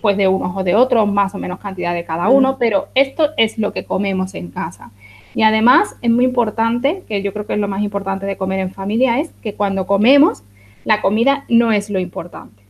pues 0.00 0.18
de 0.18 0.28
unos 0.28 0.54
o 0.54 0.62
de 0.62 0.74
otros, 0.74 1.10
más 1.10 1.34
o 1.34 1.38
menos 1.38 1.58
cantidad 1.60 1.94
de 1.94 2.04
cada 2.04 2.28
uno, 2.28 2.58
pero 2.58 2.88
esto 2.94 3.30
es 3.38 3.56
lo 3.56 3.72
que 3.72 3.86
comemos 3.86 4.34
en 4.34 4.48
casa. 4.50 4.90
Y 5.34 5.42
además 5.42 5.96
es 6.02 6.10
muy 6.10 6.26
importante, 6.26 7.04
que 7.08 7.22
yo 7.22 7.32
creo 7.32 7.46
que 7.46 7.54
es 7.54 7.58
lo 7.58 7.68
más 7.68 7.82
importante 7.82 8.26
de 8.26 8.36
comer 8.36 8.60
en 8.60 8.70
familia, 8.70 9.18
es 9.18 9.30
que 9.42 9.54
cuando 9.54 9.86
comemos, 9.86 10.42
la 10.84 11.00
comida 11.00 11.44
no 11.48 11.72
es 11.72 11.88
lo 11.88 11.98
importante. 11.98 12.62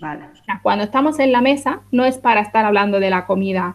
Vale. 0.00 0.26
cuando 0.62 0.84
estamos 0.84 1.18
en 1.18 1.32
la 1.32 1.40
mesa, 1.40 1.80
no 1.90 2.04
es 2.04 2.18
para 2.18 2.40
estar 2.40 2.64
hablando 2.64 3.00
de 3.00 3.10
la 3.10 3.26
comida 3.26 3.74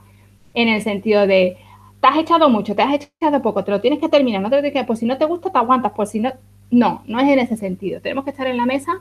en 0.53 0.69
el 0.69 0.81
sentido 0.81 1.27
de, 1.27 1.57
te 2.03 2.09
has 2.09 2.17
echado 2.17 2.49
mucho, 2.49 2.75
te 2.75 2.81
has 2.81 2.93
echado 2.93 3.41
poco, 3.41 3.63
te 3.63 3.71
lo 3.71 3.79
tienes 3.79 3.99
que 3.99 4.09
terminar, 4.09 4.41
no 4.41 4.49
te 4.49 4.57
lo 4.57 4.61
tienes 4.61 4.77
que, 4.77 4.85
pues 4.85 4.99
si 4.99 5.05
no 5.05 5.17
te 5.17 5.23
gusta, 5.23 5.51
te 5.51 5.57
aguantas, 5.57 5.93
pues 5.95 6.09
si 6.09 6.19
no, 6.19 6.33
no, 6.69 7.01
no 7.07 7.17
es 7.21 7.29
en 7.29 7.39
ese 7.39 7.55
sentido. 7.55 8.01
Tenemos 8.01 8.25
que 8.25 8.31
estar 8.31 8.45
en 8.45 8.57
la 8.57 8.65
mesa 8.65 8.99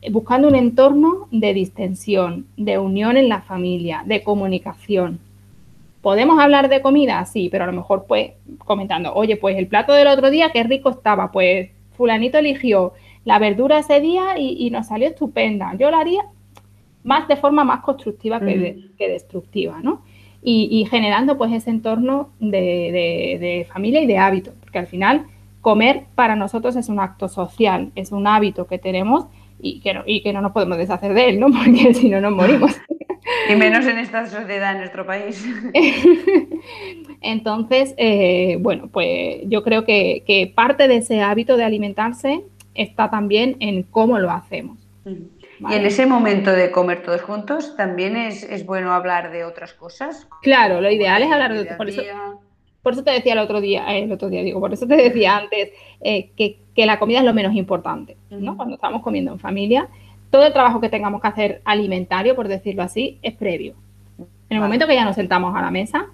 eh, 0.00 0.12
buscando 0.12 0.46
un 0.46 0.54
entorno 0.54 1.26
de 1.32 1.52
distensión, 1.52 2.46
de 2.56 2.78
unión 2.78 3.16
en 3.16 3.28
la 3.28 3.40
familia, 3.40 4.04
de 4.06 4.22
comunicación, 4.22 5.18
¿Podemos 6.02 6.40
hablar 6.40 6.70
de 6.70 6.80
comida? 6.80 7.24
Sí, 7.26 7.48
pero 7.50 7.64
a 7.64 7.66
lo 7.66 7.74
mejor 7.74 8.06
pues 8.06 8.30
comentando, 8.64 9.12
oye, 9.12 9.36
pues 9.36 9.58
el 9.58 9.66
plato 9.66 9.92
del 9.92 10.08
otro 10.08 10.30
día, 10.30 10.50
qué 10.50 10.62
rico 10.62 10.88
estaba, 10.88 11.30
pues 11.30 11.70
fulanito 11.96 12.38
eligió 12.38 12.94
la 13.26 13.38
verdura 13.38 13.80
ese 13.80 14.00
día 14.00 14.38
y, 14.38 14.70
nos 14.70 14.86
salió 14.86 15.08
estupenda. 15.08 15.74
Yo 15.74 15.90
lo 15.90 15.98
haría 15.98 16.22
más 17.04 17.28
de 17.28 17.36
forma 17.36 17.64
más 17.64 17.80
constructiva 17.80 18.40
que, 18.40 18.88
destructiva, 18.98 19.80
¿no? 19.82 20.02
Y, 20.42 20.86
generando 20.90 21.36
pues 21.36 21.52
ese 21.52 21.68
entorno 21.68 22.30
de, 22.40 23.66
familia 23.70 24.00
y 24.00 24.06
de 24.06 24.18
hábito, 24.18 24.52
porque 24.60 24.78
al 24.78 24.86
final 24.86 25.26
comer 25.60 26.04
para 26.14 26.34
nosotros 26.34 26.76
es 26.76 26.88
un 26.88 26.98
acto 26.98 27.28
social, 27.28 27.92
es 27.94 28.10
un 28.10 28.26
hábito 28.26 28.66
que 28.66 28.78
tenemos 28.78 29.26
y 29.60 29.80
que 29.80 29.92
no, 29.92 30.02
y 30.06 30.22
que 30.22 30.32
no 30.32 30.40
nos 30.40 30.52
podemos 30.52 30.78
deshacer 30.78 31.12
de 31.12 31.28
él, 31.28 31.40
¿no? 31.40 31.48
Porque 31.52 31.92
si 31.92 32.08
no 32.08 32.20
nos 32.20 32.32
morimos. 32.32 32.74
Y 33.50 33.56
menos 33.56 33.86
en 33.86 33.98
esta 33.98 34.26
sociedad, 34.26 34.72
en 34.72 34.78
nuestro 34.78 35.04
país. 35.04 35.46
Entonces, 37.20 37.94
eh, 37.98 38.56
bueno, 38.60 38.88
pues 38.90 39.42
yo 39.46 39.62
creo 39.62 39.84
que, 39.84 40.52
parte 40.54 40.88
de 40.88 40.96
ese 40.96 41.20
hábito 41.20 41.56
de 41.56 41.64
alimentarse 41.64 42.42
está 42.74 43.10
también 43.10 43.56
en 43.60 43.82
cómo 43.82 44.18
lo 44.18 44.30
hacemos. 44.30 44.78
Y 45.68 45.74
en 45.74 45.84
ese 45.84 46.06
momento 46.06 46.50
de 46.50 46.70
comer 46.70 47.02
todos 47.02 47.22
juntos, 47.22 47.76
también 47.76 48.16
es, 48.16 48.64
bueno 48.64 48.92
hablar 48.92 49.30
de 49.30 49.44
otras 49.44 49.74
cosas. 49.74 50.26
Claro, 50.42 50.80
lo 50.80 50.90
ideal 50.90 51.22
es 51.22 51.30
hablar 51.30 51.52
de 51.52 51.64
por 51.74 51.88
eso, 51.88 52.02
por 52.82 52.94
eso 52.94 53.04
te 53.04 53.10
decía 53.10 53.34
el 53.34 53.40
otro 53.40 53.60
día, 53.60 53.94
eh, 53.94 54.04
el 54.04 54.12
otro 54.12 54.30
día 54.30 54.42
digo, 54.42 54.58
por 54.60 54.72
eso 54.72 54.86
te 54.86 54.96
decía 54.96 55.36
antes 55.36 55.70
eh, 56.00 56.30
que, 56.36 56.86
la 56.86 56.98
comida 56.98 57.18
es 57.18 57.24
lo 57.26 57.34
menos 57.34 57.54
importante, 57.54 58.16
¿no? 58.30 58.56
Cuando 58.56 58.76
estamos 58.76 59.02
comiendo 59.02 59.32
en 59.32 59.38
familia, 59.38 59.86
todo 60.30 60.46
el 60.46 60.52
trabajo 60.54 60.80
que 60.80 60.88
tengamos 60.88 61.20
que 61.20 61.28
hacer 61.28 61.60
alimentario, 61.66 62.34
por 62.34 62.48
decirlo 62.48 62.82
así, 62.82 63.18
es 63.20 63.34
previo. 63.34 63.74
En 64.48 64.56
el 64.56 64.60
momento 64.62 64.86
que 64.86 64.94
ya 64.94 65.04
nos 65.04 65.16
sentamos 65.16 65.54
a 65.54 65.60
la 65.60 65.70
mesa, 65.70 66.06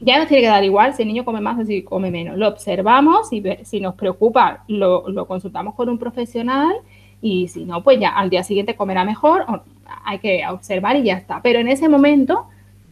ya 0.00 0.18
nos 0.18 0.26
tiene 0.26 0.42
que 0.42 0.48
dar 0.48 0.64
igual 0.64 0.94
si 0.94 1.02
el 1.02 1.08
niño 1.08 1.24
come 1.24 1.40
más 1.40 1.58
o 1.60 1.64
si 1.64 1.82
come 1.82 2.10
menos. 2.10 2.36
Lo 2.36 2.48
observamos 2.48 3.32
y 3.32 3.42
si 3.62 3.80
nos 3.80 3.94
preocupa, 3.94 4.64
lo, 4.66 5.26
consultamos 5.26 5.74
con 5.74 5.88
un 5.88 5.98
profesional 5.98 6.74
y 7.22 7.48
si 7.48 7.64
no, 7.64 7.82
pues 7.82 7.98
ya 8.00 8.10
al 8.10 8.28
día 8.28 8.42
siguiente 8.42 8.74
comerá 8.74 9.04
mejor. 9.04 9.46
hay 10.04 10.18
que 10.18 10.42
observar 10.48 10.96
y 10.96 11.04
ya 11.04 11.14
está. 11.14 11.40
Pero 11.40 11.60
en 11.60 11.68
ese 11.68 11.88
momento 11.88 12.48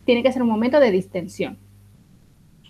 tiene 0.06 0.22
que 0.22 0.32
ser 0.32 0.42
un 0.42 0.48
momento 0.48 0.80
de 0.80 0.90
distensión. 0.90 1.58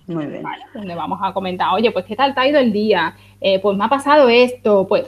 Muy 0.07 0.26
bien. 0.26 0.43
donde 0.75 0.95
vamos 0.97 1.21
a 1.23 1.33
comentar, 1.33 1.69
oye, 1.73 1.93
pues 1.93 2.05
qué 2.05 2.17
tal 2.17 2.35
te 2.35 2.40
ha 2.40 2.49
ido 2.49 2.59
el 2.59 2.73
día, 2.73 3.14
eh, 3.40 3.61
pues 3.61 3.76
me 3.76 3.85
ha 3.85 3.88
pasado 3.88 4.29
esto, 4.29 4.88
pues 4.88 5.05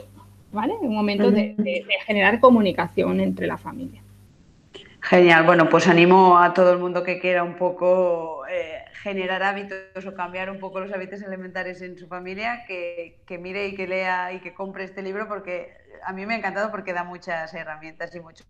¿vale? 0.53 0.75
Un 0.79 0.95
momento 0.95 1.29
de, 1.29 1.83
generar 2.05 2.39
comunicación 2.39 3.19
entre 3.19 3.47
la 3.47 3.57
familia. 3.57 4.01
Genial, 5.01 5.43
bueno, 5.43 5.67
pues 5.67 5.87
animo 5.87 6.37
a 6.37 6.53
todo 6.53 6.71
el 6.71 6.79
mundo 6.79 7.03
que 7.03 7.19
quiera 7.19 7.43
un 7.43 7.55
poco 7.55 8.45
eh, 8.49 8.82
generar 9.03 9.43
hábitos 9.43 10.05
o 10.05 10.13
cambiar 10.13 10.49
un 10.49 10.59
poco 10.59 10.79
los 10.79 10.93
hábitos 10.93 11.21
elementales 11.21 11.81
en 11.81 11.97
su 11.97 12.07
familia, 12.07 12.63
que, 12.65 13.37
mire 13.37 13.67
y 13.67 13.75
que 13.75 13.85
lea 13.85 14.31
y 14.31 14.39
que 14.39 14.53
compre 14.53 14.85
este 14.85 15.01
libro 15.01 15.27
porque 15.27 15.73
a 16.05 16.13
mí 16.13 16.25
me 16.25 16.35
ha 16.35 16.37
encantado 16.37 16.71
porque 16.71 16.93
da 16.93 17.03
muchas 17.03 17.53
herramientas 17.53 18.15
y 18.15 18.21
muchos 18.21 18.47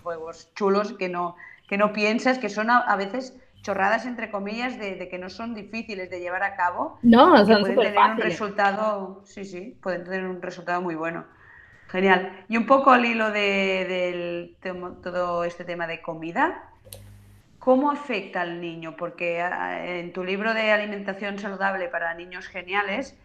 juegos 0.00 0.54
chulos 0.54 0.92
que 0.92 1.08
no, 1.08 1.34
que 1.68 1.76
no 1.76 1.92
piensas, 1.92 2.38
que 2.38 2.48
son 2.48 2.70
a, 2.70 2.94
veces 2.94 3.36
chorradas 3.62 4.06
entre 4.06 4.30
comillas 4.30 4.78
de, 4.78 5.08
que 5.08 5.18
no 5.18 5.28
son 5.28 5.56
difíciles 5.56 6.08
de 6.08 6.20
llevar 6.20 6.44
a 6.44 6.54
cabo. 6.54 7.00
No, 7.02 7.36
son 7.44 7.62
pueden 7.62 7.74
tener 7.74 8.10
un 8.12 8.18
resultado, 8.18 9.22
sí, 9.24 9.44
sí, 9.44 9.76
pueden 9.82 10.04
tener 10.04 10.24
un 10.24 10.40
resultado 10.40 10.80
muy 10.82 10.94
bueno. 10.94 11.24
Genial. 11.88 12.44
Y 12.48 12.56
un 12.56 12.66
poco 12.66 12.92
al 12.92 13.04
hilo 13.04 13.32
de, 13.32 14.56
todo 15.02 15.44
este 15.44 15.64
tema 15.64 15.88
de 15.88 16.00
comida, 16.00 16.70
¿cómo 17.66 17.90
afecta 17.90 18.42
al 18.42 18.60
niño? 18.60 18.94
Porque 18.96 19.40
ah, 19.40 19.84
en 19.84 20.12
tu 20.12 20.22
libro 20.22 20.54
de 20.54 20.70
alimentación 20.70 21.36
saludable 21.40 21.88
para 21.88 22.14
niños 22.14 22.46
geniales, 22.46 23.18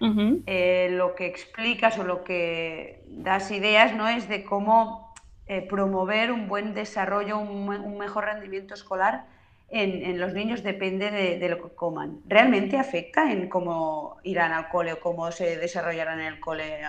eh, 0.47 0.89
lo 0.93 1.13
que 1.13 1.27
explicas 1.27 1.99
o 1.99 2.03
lo 2.03 2.23
que 2.23 3.03
das 3.07 3.51
ideas 3.51 3.93
no 3.93 4.07
es 4.07 4.27
de 4.27 4.43
cómo 4.43 5.13
eh, 5.45 5.61
promover 5.61 6.31
un 6.31 6.47
buen 6.47 6.73
desarrollo, 6.73 7.37
un, 7.37 7.99
mejor 7.99 8.25
rendimiento 8.25 8.73
escolar 8.73 9.25
en, 9.69 10.19
los 10.19 10.33
niños 10.33 10.63
depende 10.63 11.11
de, 11.11 11.37
de, 11.37 11.47
lo 11.47 11.61
que 11.61 11.75
coman. 11.75 12.17
¿Realmente 12.25 12.79
afecta 12.79 13.31
en 13.31 13.47
cómo 13.47 14.17
irán 14.23 14.53
al 14.53 14.69
cole 14.69 14.93
o 14.93 14.99
cómo 14.99 15.31
se 15.31 15.55
desarrollarán 15.57 16.19
en 16.19 16.25
el 16.25 16.39
cole 16.39 16.79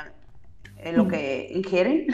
lo 0.95 1.07
que 1.07 1.49
ingieren? 1.53 2.07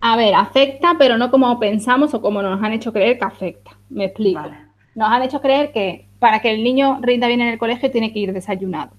A 0.00 0.16
ver, 0.16 0.34
afecta, 0.34 0.96
pero 0.98 1.18
no 1.18 1.30
como 1.30 1.60
pensamos 1.60 2.14
o 2.14 2.22
como 2.22 2.40
nos 2.40 2.62
han 2.62 2.72
hecho 2.72 2.94
creer 2.94 3.18
que 3.18 3.26
afecta. 3.26 3.72
Me 3.90 4.06
explico. 4.06 4.40
Nos 4.94 5.10
han 5.10 5.22
hecho 5.22 5.40
creer 5.40 5.72
que 5.72 6.06
para 6.18 6.40
que 6.40 6.50
el 6.50 6.62
niño 6.62 6.98
rinda 7.00 7.26
bien 7.26 7.40
en 7.40 7.48
el 7.48 7.58
colegio 7.58 7.90
tiene 7.90 8.12
que 8.12 8.18
ir 8.18 8.32
desayunado, 8.32 8.90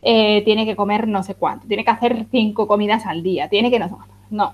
eh, 0.00 0.42
tiene 0.44 0.64
que 0.64 0.76
comer 0.76 1.06
no 1.06 1.22
sé 1.22 1.34
cuánto, 1.34 1.66
tiene 1.66 1.84
que 1.84 1.90
hacer 1.90 2.26
cinco 2.30 2.66
comidas 2.66 3.06
al 3.06 3.22
día, 3.22 3.48
tiene 3.48 3.70
que 3.70 3.78
no 3.78 3.98
No. 4.30 4.52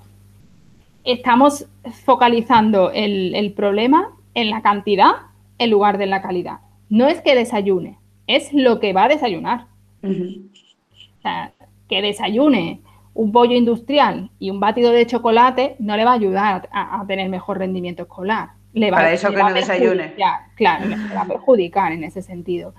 Estamos 1.04 1.66
focalizando 2.04 2.90
el, 2.92 3.52
problema 3.57 4.11
en 4.35 4.50
la 4.50 4.61
cantidad 4.61 5.12
en 5.59 5.71
lugar 5.71 5.97
de 5.97 6.04
en 6.04 6.11
la 6.11 6.21
calidad. 6.21 6.59
No 6.90 7.07
es 7.07 7.23
que 7.23 7.35
desayune, 7.35 7.97
es 8.26 8.52
lo 8.52 8.78
que 8.78 8.92
va 8.92 9.04
a 9.04 9.09
desayunar. 9.09 9.66
O 10.02 11.23
sea, 11.23 11.52
que 11.88 12.02
desayune 12.02 12.80
un 13.18 13.33
pollo 13.33 13.57
industrial 13.57 14.30
y 14.38 14.50
un 14.50 14.61
batido 14.61 14.92
de 14.92 15.04
chocolate 15.04 15.75
no 15.80 15.97
le 15.97 16.04
va 16.04 16.12
a 16.12 16.14
ayudar 16.14 16.68
a, 16.73 17.04
tener 17.09 17.28
mejor 17.28 17.59
rendimiento 17.59 18.04
escolar. 18.04 18.50
Le 18.73 18.91
va, 18.91 18.99
Para 18.99 19.13
eso 19.13 19.31
que 19.31 19.43
no 19.43 19.53
desayune. 19.53 20.15
Claro, 20.55 20.87
le 20.87 20.97
va 21.15 21.23
a 21.23 21.27
perjudicar 21.27 21.93
en 21.93 22.05
ese 22.05 22.23
sentido. 22.23 22.75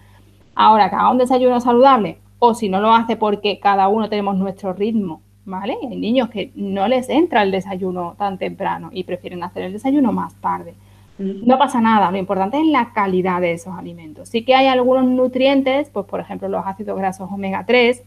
Ahora, 0.56 0.90
que 0.90 0.96
haga 0.96 1.12
un 1.12 1.18
desayuno 1.18 1.60
saludable, 1.60 2.20
o 2.40 2.54
si 2.54 2.70
no 2.70 2.80
lo 2.80 2.94
hace 2.94 3.16
porque 3.16 3.60
cada 3.60 3.88
uno 3.88 4.10
tenemos 4.10 4.38
nuestro 4.38 4.74
ritmo, 4.74 5.22
¿vale? 5.46 5.78
Hay 5.90 5.98
niños 5.98 6.30
que 6.30 6.52
no 6.56 6.88
les 6.88 7.10
entra 7.10 7.44
el 7.44 7.52
desayuno 7.52 8.16
tan 8.18 8.38
temprano 8.38 8.90
y 8.92 9.04
prefieren 9.04 9.44
hacer 9.44 9.64
el 9.64 9.74
desayuno 9.74 10.12
más 10.12 10.36
tarde. 10.36 10.76
No 11.20 11.58
pasa 11.58 11.82
nada, 11.82 12.12
lo 12.12 12.18
importante 12.18 12.58
es 12.58 12.66
la 12.66 12.94
calidad 12.94 13.42
de 13.42 13.52
esos 13.52 13.78
alimentos. 13.78 14.30
Sí 14.30 14.46
que 14.46 14.56
hay 14.56 14.68
algunos 14.68 15.04
nutrientes, 15.04 15.90
pues 15.90 16.06
por 16.06 16.22
ejemplo 16.22 16.48
los 16.48 16.66
ácidos 16.66 16.98
grasos 16.98 17.30
omega 17.30 17.66
3, 17.68 18.04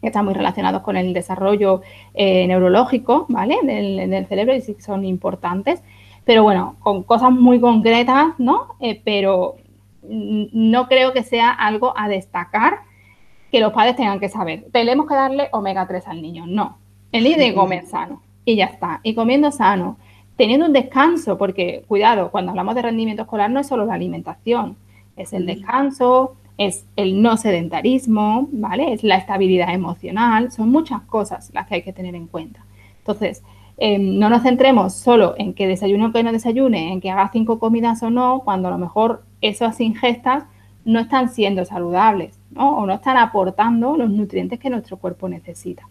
que 0.00 0.06
están 0.06 0.24
muy 0.24 0.32
relacionados 0.32 0.80
con 0.80 0.96
el 0.96 1.12
desarrollo 1.12 1.82
eh, 2.14 2.46
neurológico, 2.46 3.26
¿vale? 3.28 3.58
Del, 3.62 4.26
cerebro 4.26 4.54
y 4.54 4.62
sí 4.62 4.74
que 4.74 4.80
son 4.80 5.04
importantes. 5.04 5.82
Pero 6.30 6.44
bueno, 6.44 6.76
con 6.78 7.02
cosas 7.02 7.32
muy 7.32 7.58
concretas, 7.58 8.34
¿no? 8.38 8.76
Eh, 8.78 9.02
pero 9.04 9.56
no 10.08 10.86
creo 10.86 11.12
que 11.12 11.24
sea 11.24 11.50
algo 11.50 11.92
a 11.96 12.06
destacar 12.06 12.82
que 13.50 13.58
los 13.58 13.72
padres 13.72 13.96
tengan 13.96 14.20
que 14.20 14.28
saber. 14.28 14.64
Tenemos 14.70 15.08
que 15.08 15.14
darle 15.16 15.48
omega 15.50 15.88
3 15.88 16.06
al 16.06 16.22
niño. 16.22 16.44
No. 16.46 16.78
El 17.10 17.24
niño 17.24 17.34
tiene 17.34 17.50
que 17.50 17.56
comer 17.56 17.86
sano 17.86 18.22
y 18.44 18.54
ya 18.54 18.66
está. 18.66 19.00
Y 19.02 19.16
comiendo 19.16 19.50
sano, 19.50 19.96
teniendo 20.36 20.66
un 20.66 20.72
descanso, 20.72 21.36
porque 21.36 21.82
cuidado, 21.88 22.30
cuando 22.30 22.50
hablamos 22.52 22.76
de 22.76 22.82
rendimiento 22.82 23.22
escolar 23.22 23.50
no 23.50 23.58
es 23.58 23.66
solo 23.66 23.84
la 23.84 23.94
alimentación, 23.94 24.76
es 25.16 25.32
el 25.32 25.46
descanso, 25.46 26.36
es 26.58 26.86
el 26.94 27.20
no 27.20 27.38
sedentarismo, 27.38 28.48
¿vale? 28.52 28.92
Es 28.92 29.02
la 29.02 29.16
estabilidad 29.16 29.74
emocional, 29.74 30.52
son 30.52 30.70
muchas 30.70 31.00
cosas 31.00 31.50
las 31.52 31.66
que 31.66 31.74
hay 31.74 31.82
que 31.82 31.92
tener 31.92 32.14
en 32.14 32.28
cuenta. 32.28 32.64
Entonces, 32.98 33.42
em, 33.80 34.18
no 34.18 34.28
nos 34.28 34.42
centremos 34.42 34.94
solo 34.94 35.34
en 35.36 35.54
que 35.54 35.66
desayune 35.66 36.06
o 36.06 36.12
que 36.12 36.22
no 36.22 36.32
desayune, 36.32 36.92
en 36.92 37.00
que 37.00 37.10
haga 37.10 37.30
cinco 37.32 37.58
comidas 37.58 38.02
o 38.02 38.10
no, 38.10 38.42
cuando 38.44 38.68
a 38.68 38.70
lo 38.70 38.78
mejor 38.78 39.24
esas 39.40 39.80
ingestas 39.80 40.44
no 40.84 41.00
están 41.00 41.28
siendo 41.28 41.64
saludables 41.64 42.38
o 42.56 42.86
no 42.86 42.94
están 42.94 43.16
aportando 43.16 43.96
los 43.96 44.10
nutrientes 44.10 44.58
que 44.58 44.70
nuestro 44.70 44.96
cuerpo 44.96 45.28
necesita. 45.28 45.88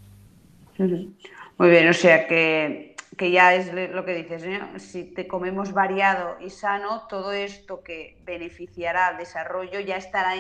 Muy 0.78 1.70
bien, 1.70 1.90
o 1.90 1.94
sea 1.94 2.28
que, 2.28 2.96
ya 3.20 3.54
es 3.54 3.74
lo 3.74 4.06
que 4.06 4.14
dices, 4.14 4.44
si 4.78 5.04
te 5.04 5.28
comemos 5.28 5.74
variado 5.74 6.38
y 6.40 6.50
sano, 6.50 7.04
todo 7.10 7.34
esto 7.34 7.84
que 7.84 8.18
beneficiará 8.26 9.08
al 9.08 9.18
desarrollo 9.18 9.80
ya 9.82 9.98
estará 9.98 10.36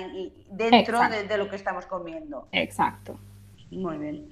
dentro 0.49 0.99
de, 1.27 1.37
lo 1.37 1.49
que 1.49 1.57
estamos 1.57 1.85
comiendo. 1.85 2.47
Exacto. 2.51 3.19
Muy 3.71 3.97
bien. 3.97 4.29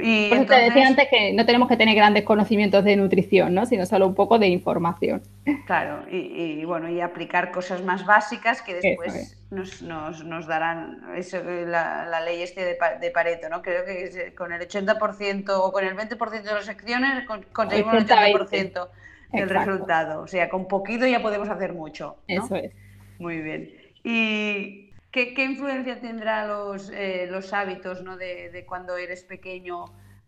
Y 0.00 0.30
te 0.30 0.54
decía 0.54 0.86
antes 0.86 1.08
que 1.08 1.32
no 1.34 1.44
tenemos 1.44 1.68
que 1.68 1.76
tener 1.76 1.94
grandes 1.94 2.24
conocimientos 2.24 2.82
de 2.82 2.96
nutrición, 2.96 3.52
¿no? 3.54 3.66
sino 3.66 3.84
solo 3.84 4.06
un 4.06 4.14
poco 4.14 4.38
de 4.38 4.48
información. 4.48 5.22
Claro, 5.66 6.04
y, 6.10 6.64
bueno, 6.64 6.88
y 6.88 7.00
aplicar 7.00 7.50
cosas 7.50 7.82
más 7.82 8.06
básicas 8.06 8.62
que 8.62 8.74
después 8.74 9.36
nos, 9.50 9.82
nos, 9.82 10.46
darán 10.46 11.02
eso, 11.16 11.42
la, 11.44 12.20
ley 12.24 12.42
este 12.42 12.64
de, 12.64 13.10
Pareto, 13.10 13.48
¿no? 13.50 13.60
Creo 13.60 13.84
que 13.84 14.32
con 14.34 14.52
el 14.52 14.66
80% 14.66 15.44
o 15.48 15.72
con 15.72 15.84
el 15.84 15.94
20% 15.94 16.42
de 16.42 16.54
las 16.54 16.68
acciones 16.68 17.26
conseguimos 17.52 17.94
el 17.94 18.06
80% 18.06 18.88
del 19.32 19.48
resultado. 19.48 20.22
O 20.22 20.26
sea, 20.26 20.48
con 20.48 20.68
poquito 20.68 21.06
ya 21.06 21.20
podemos 21.20 21.48
hacer 21.50 21.74
mucho. 21.74 22.16
Eso 22.28 22.56
es. 22.56 22.72
Muy 23.18 23.40
bien. 23.42 23.70
¿Y 24.04 24.91
qué, 25.12 25.44
influencia 25.44 26.00
tendrá 26.00 26.46
los, 26.46 26.90
eh, 26.90 27.28
los 27.30 27.52
hábitos 27.52 28.02
¿no? 28.02 28.16
de, 28.16 28.64
cuando 28.66 28.96
eres 28.96 29.22
pequeño? 29.22 29.84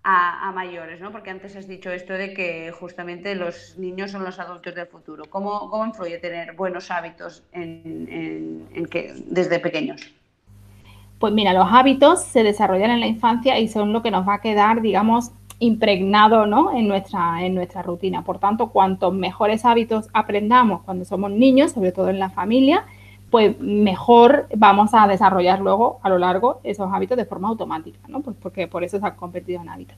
A, 0.07 0.53
mayores, 0.55 1.01
¿no? 1.01 1.11
Porque 1.11 1.31
antes 1.31 1.57
has 1.57 1.67
dicho 1.67 1.91
esto 1.91 2.13
de 2.13 2.35
que 2.35 2.71
justamente 2.79 3.35
los 3.35 3.79
niños 3.79 4.11
son 4.11 4.23
los 4.23 4.39
adultos 4.39 4.75
del 4.75 4.87
futuro. 4.87 5.25
¿Cómo, 5.31 5.71
cómo 5.71 5.87
influye 5.87 6.19
tener 6.19 6.53
buenos 6.53 6.91
hábitos 6.91 7.43
desde 7.55 9.61
pequeños? 9.61 10.13
Pues 11.19 11.33
mira, 11.33 11.55
los 11.55 11.67
hábitos 11.71 12.23
se 12.23 12.43
desarrollan 12.43 12.91
en 12.91 13.01
la 13.01 13.07
infancia 13.07 13.59
y 13.59 13.69
son 13.69 13.95
lo 13.95 14.03
que 14.03 14.11
nos 14.11 14.29
va 14.29 14.35
a 14.35 14.41
quedar, 14.43 14.83
digamos, 14.83 15.31
impregnado 15.59 16.45
¿no? 16.45 16.77
en, 16.77 16.87
nuestra, 16.87 17.43
en 17.43 17.55
nuestra 17.55 17.83
rutina. 17.83 18.25
Por 18.25 18.39
tanto, 18.39 18.69
cuantos 18.69 19.15
mejores 19.15 19.65
hábitos 19.65 20.11
aprendamos 20.13 20.83
cuando 20.83 21.07
somos 21.07 21.31
niños, 21.31 21.73
sobre 21.73 21.93
todo 21.93 22.11
en 22.11 22.19
la 22.19 22.29
familia, 22.29 22.85
pues 23.35 23.59
mejor 23.59 24.47
vamos 24.55 24.95
a 24.95 25.09
desarrollar 25.09 25.59
luego 25.59 25.99
a 26.05 26.09
lo 26.09 26.19
largo 26.19 26.61
esos 26.63 26.89
hábitos 26.93 27.17
de 27.17 27.25
forma 27.25 27.49
automática, 27.49 27.99
¿no? 28.07 28.21
Pues 28.21 28.37
porque 28.41 28.69
por 28.69 28.85
eso 28.85 29.01
se 29.01 29.05
han 29.05 29.17
convertido 29.17 29.61
en 29.61 29.69
hábitos. 29.69 29.97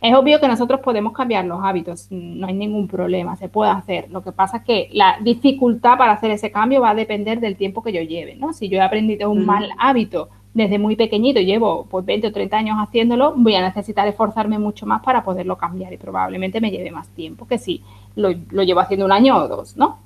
Es 0.00 0.14
obvio 0.14 0.38
que 0.38 0.46
nosotros 0.46 0.78
podemos 0.78 1.12
cambiar 1.12 1.44
los 1.44 1.58
hábitos, 1.60 2.06
no 2.12 2.46
hay 2.46 2.54
ningún 2.54 2.86
problema, 2.86 3.34
se 3.34 3.48
puede 3.48 3.72
hacer. 3.72 4.08
Lo 4.12 4.22
que 4.22 4.30
pasa 4.30 4.58
es 4.58 4.62
que 4.62 4.90
la 4.92 5.18
dificultad 5.20 5.98
para 5.98 6.12
hacer 6.12 6.30
ese 6.30 6.52
cambio 6.52 6.80
va 6.80 6.90
a 6.90 6.94
depender 6.94 7.40
del 7.40 7.56
tiempo 7.56 7.82
que 7.82 7.92
yo 7.92 8.00
lleve, 8.00 8.36
¿no? 8.36 8.52
Si 8.52 8.68
yo 8.68 8.78
he 8.78 8.80
aprendido 8.80 9.28
un 9.28 9.44
mal 9.44 9.70
hábito 9.76 10.28
desde 10.54 10.78
muy 10.78 10.94
pequeñito, 10.94 11.40
llevo 11.40 11.86
pues 11.90 12.04
20 12.04 12.28
o 12.28 12.32
30 12.32 12.56
años 12.56 12.76
haciéndolo, 12.78 13.34
voy 13.36 13.56
a 13.56 13.60
necesitar 13.60 14.06
esforzarme 14.06 14.60
mucho 14.60 14.86
más 14.86 15.02
para 15.02 15.24
poderlo 15.24 15.58
cambiar 15.58 15.92
y 15.92 15.96
probablemente 15.96 16.60
me 16.60 16.70
lleve 16.70 16.92
más 16.92 17.08
tiempo 17.08 17.48
que 17.48 17.58
si 17.58 17.82
lo, 18.14 18.30
llevo 18.30 18.78
haciendo 18.78 19.04
un 19.04 19.10
año 19.10 19.36
o 19.36 19.48
dos, 19.48 19.76
¿no? 19.76 19.98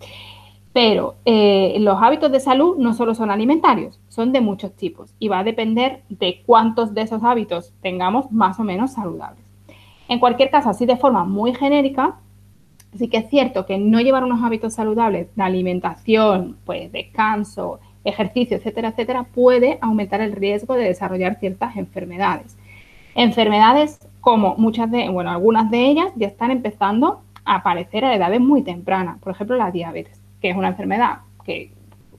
Pero 0.73 1.17
eh, 1.25 1.77
los 1.81 2.03
hábitos 2.03 2.33
de 2.33 2.41
salud 2.41 2.77
no 2.79 2.95
solo 2.95 3.15
son 3.15 3.31
alimentarios, 3.31 4.01
son 4.09 4.33
de 4.33 4.41
muchos 4.41 4.75
tipos 4.75 5.15
y 5.19 5.29
va 5.29 5.41
a 5.41 5.45
depender 5.45 6.03
de 6.09 6.43
cuántos 6.47 6.95
de 6.95 7.03
esos 7.03 7.23
hábitos 7.23 7.75
tengamos 7.83 8.33
más 8.33 8.59
o 8.59 8.65
menos 8.65 8.93
saludables. 8.93 9.45
En 10.09 10.19
cualquier 10.19 10.51
caso, 10.51 10.71
así 10.71 10.87
de 10.87 10.97
forma 10.97 11.25
muy 11.25 11.55
genérica, 11.55 12.17
sí 12.97 13.09
que 13.09 13.19
es 13.19 13.29
cierto 13.29 13.67
que 13.67 13.79
no 13.79 14.01
llevar 14.01 14.25
unos 14.25 14.43
hábitos 14.43 14.75
saludables 14.75 15.35
de 15.35 15.43
alimentación, 15.43 16.57
pues 16.65 16.91
descanso, 16.91 17.81
ejercicio, 18.05 18.57
etcétera, 18.57 18.89
etcétera, 18.89 19.25
puede 19.25 19.79
aumentar 19.81 20.21
el 20.21 20.33
riesgo 20.33 20.75
de 20.75 20.85
desarrollar 20.85 21.39
ciertas 21.39 21.77
enfermedades. 21.77 22.57
Enfermedades 23.15 24.09
como 24.21 24.55
muchas 24.57 24.91
de, 24.91 25.09
bueno, 25.09 25.31
algunas 25.31 25.71
de 25.71 25.87
ellas 25.87 26.13
ya 26.17 26.27
están 26.27 26.51
empezando 26.51 27.21
a 27.45 27.57
aparecer 27.57 28.05
a 28.05 28.15
edades 28.15 28.41
muy 28.41 28.63
tempranas. 28.63 29.19
Por 29.19 29.33
ejemplo, 29.33 29.57
la 29.57 29.71
diabetes, 29.71 30.22
que 30.43 30.51
es 30.51 30.57
una 30.57 30.69
enfermedad 30.69 31.21
que 31.45 31.71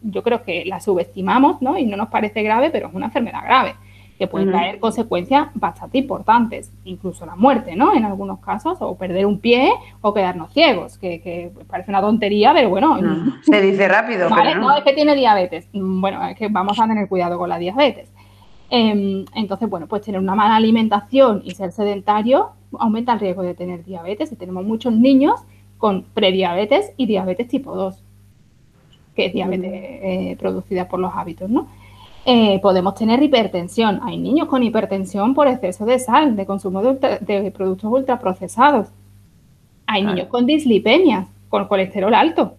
yo 0.01 0.23
creo 0.23 0.43
que 0.43 0.65
la 0.65 0.79
subestimamos, 0.79 1.61
¿no? 1.61 1.77
Y 1.77 1.85
no 1.85 1.97
nos 1.97 2.09
parece 2.09 2.41
grave, 2.41 2.69
pero 2.71 2.87
es 2.87 2.93
una 2.93 3.07
enfermedad 3.07 3.43
grave 3.43 3.75
que 4.17 4.27
puede 4.27 4.45
traer 4.45 4.79
consecuencias 4.79 5.47
bastante 5.55 5.97
importantes, 5.97 6.71
incluso 6.85 7.25
la 7.25 7.35
muerte, 7.35 7.75
¿no? 7.75 7.95
En 7.95 8.05
algunos 8.05 8.39
casos, 8.39 8.77
o 8.79 8.95
perder 8.95 9.25
un 9.25 9.39
pie 9.39 9.71
o 10.01 10.13
quedarnos 10.13 10.53
ciegos, 10.53 10.97
que, 10.97 11.51
parece 11.67 11.89
una 11.89 11.99
tontería, 11.99 12.53
pero 12.53 12.69
bueno. 12.69 12.99
se 13.41 13.61
dice 13.61 13.87
rápido. 13.87 14.29
Vale, 14.29 14.55
no. 14.55 14.75
es 14.77 14.83
que 14.83 14.93
tiene 14.93 15.15
diabetes. 15.15 15.67
Bueno, 15.73 16.25
es 16.27 16.37
que 16.37 16.47
vamos 16.47 16.79
a 16.79 16.87
tener 16.87 17.07
cuidado 17.09 17.37
con 17.37 17.49
la 17.49 17.57
diabetes. 17.57 18.11
Em, 18.69 19.25
entonces, 19.35 19.69
bueno, 19.69 19.87
pues 19.87 20.03
tener 20.03 20.21
una 20.21 20.35
mala 20.35 20.55
alimentación 20.55 21.41
y 21.43 21.51
ser 21.51 21.71
sedentario 21.71 22.51
aumenta 22.79 23.13
el 23.13 23.19
riesgo 23.19 23.41
de 23.41 23.55
tener 23.55 23.83
diabetes. 23.83 24.31
Y 24.31 24.35
tenemos 24.35 24.63
muchos 24.63 24.93
niños 24.93 25.41
con 25.77 26.03
prediabetes 26.13 26.93
y 26.97 27.07
diabetes 27.07 27.47
tipo 27.47 27.75
2, 27.75 28.02
que 29.15 29.27
es 29.27 29.33
diabetes 29.33 29.71
eh, 29.73 30.35
producida 30.39 30.87
por 30.87 30.99
los 30.99 31.13
hábitos, 31.13 31.49
¿no? 31.49 31.67
Eh, 32.25 32.59
podemos 32.61 32.95
tener 32.95 33.21
hipertensión. 33.21 33.99
Hay 34.03 34.17
niños 34.17 34.47
con 34.47 34.63
hipertensión 34.63 35.33
por 35.33 35.47
exceso 35.47 35.85
de 35.85 35.99
sal, 35.99 36.35
de 36.35 36.45
consumo 36.45 36.81
de, 36.81 37.51
productos 37.51 37.91
ultraprocesados. 37.91 38.87
Hay 39.87 40.03
niños 40.03 40.27
con 40.27 40.45
dislipemia, 40.45 41.27
con 41.49 41.67
colesterol 41.67 42.13
alto. 42.13 42.55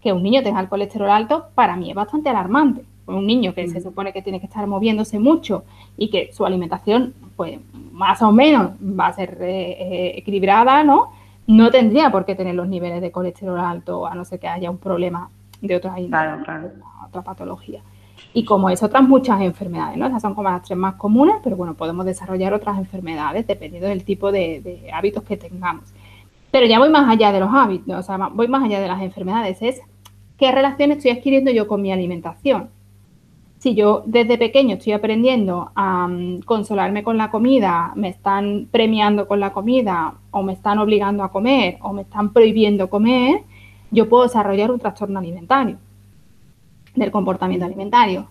Que 0.00 0.12
un 0.12 0.22
niño 0.22 0.42
tenga 0.42 0.60
el 0.60 0.68
colesterol 0.68 1.10
alto 1.10 1.46
para 1.54 1.76
mí 1.76 1.90
es 1.90 1.94
bastante 1.94 2.30
alarmante. 2.30 2.82
Un 3.06 3.26
niño 3.26 3.54
que 3.54 3.68
se 3.68 3.80
supone 3.80 4.12
que 4.12 4.22
tiene 4.22 4.40
que 4.40 4.46
estar 4.46 4.66
moviéndose 4.66 5.18
mucho 5.18 5.64
y 5.96 6.08
que 6.08 6.32
su 6.32 6.46
alimentación, 6.46 7.14
pues 7.36 7.60
más 7.92 8.22
o 8.22 8.32
menos 8.32 8.70
va 8.82 9.08
a 9.08 9.12
ser 9.12 9.38
eh, 9.42 9.76
eh, 9.78 10.12
equilibrada, 10.16 10.82
¿no? 10.82 11.10
No 11.46 11.70
tendría 11.70 12.10
por 12.10 12.24
qué 12.24 12.34
tener 12.34 12.54
los 12.54 12.66
niveles 12.66 13.00
de 13.00 13.12
colesterol 13.12 13.60
alto, 13.60 14.06
a 14.06 14.14
no 14.14 14.24
ser 14.24 14.40
que 14.40 14.48
haya 14.48 14.70
un 14.70 14.78
problema 14.78 15.30
de 15.60 15.76
otra, 15.76 15.94
otra 17.06 17.22
patología. 17.22 17.82
Y 18.32 18.44
como 18.44 18.68
es 18.70 18.82
otras 18.82 19.02
muchas 19.02 19.40
enfermedades, 19.40 19.96
¿no? 19.96 20.06
Esas 20.06 20.22
son 20.22 20.34
como 20.34 20.50
las 20.50 20.62
tres 20.62 20.78
más 20.78 20.94
comunes, 20.96 21.36
pero 21.42 21.56
bueno, 21.56 21.74
podemos 21.74 22.04
desarrollar 22.04 22.52
otras 22.52 22.78
enfermedades 22.78 23.46
dependiendo 23.46 23.88
del 23.88 24.04
tipo 24.04 24.32
de, 24.32 24.90
hábitos 24.92 25.22
que 25.22 25.36
tengamos. 25.36 25.84
Pero 26.50 26.66
ya 26.66 26.78
voy 26.78 26.90
más 26.90 27.08
allá 27.08 27.32
de 27.32 27.40
los 27.40 27.52
hábitos, 27.52 27.98
o 27.98 28.02
sea, 28.02 28.16
voy 28.32 28.48
más 28.48 28.64
allá 28.64 28.80
de 28.80 28.88
las 28.88 29.02
enfermedades, 29.02 29.58
es 29.62 29.80
qué 30.38 30.52
relación 30.52 30.92
estoy 30.92 31.10
adquiriendo 31.12 31.50
yo 31.50 31.66
con 31.66 31.82
mi 31.82 31.92
alimentación. 31.92 32.70
Si 33.58 33.74
yo 33.74 34.02
desde 34.04 34.36
pequeño 34.36 34.76
estoy 34.76 34.92
aprendiendo 34.92 35.70
a 35.74 36.06
mm, 36.06 36.40
consolarme 36.40 37.02
con 37.02 37.16
la 37.16 37.30
comida, 37.30 37.92
me 37.96 38.08
están 38.08 38.68
premiando 38.70 39.26
con 39.26 39.40
la 39.40 39.52
comida, 39.52 40.14
o 40.30 40.42
me 40.42 40.52
están 40.52 40.78
obligando 40.78 41.24
a 41.24 41.32
comer, 41.32 41.78
o 41.80 41.92
me 41.92 42.02
están 42.02 42.34
prohibiendo 42.34 42.90
comer, 42.90 43.44
yo 43.90 44.08
puedo 44.08 44.24
desarrollar 44.24 44.70
un 44.70 44.78
trastorno 44.78 45.18
alimentario 45.18 45.78
del 46.94 47.10
comportamiento 47.10 47.66
alimentario, 47.66 48.26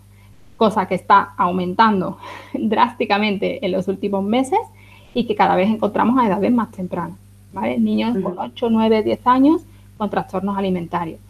cosa 0.56 0.86
que 0.86 0.96
está 0.96 1.34
aumentando 1.36 2.18
drásticamente 2.54 3.64
en 3.64 3.72
los 3.72 3.88
últimos 3.88 4.24
meses 4.24 4.58
y 5.14 5.24
que 5.26 5.34
cada 5.34 5.56
vez 5.56 5.68
encontramos 5.68 6.18
a 6.18 6.26
edades 6.26 6.52
más 6.52 6.70
tempranas. 6.70 7.18
¿vale? 7.52 7.78
Niños 7.78 8.16
con 8.22 8.38
8, 8.38 8.68
9, 8.70 9.02
10 9.02 9.26
años 9.26 9.62
con 9.96 10.10
trastornos 10.10 10.58
alimentarios. 10.58 11.20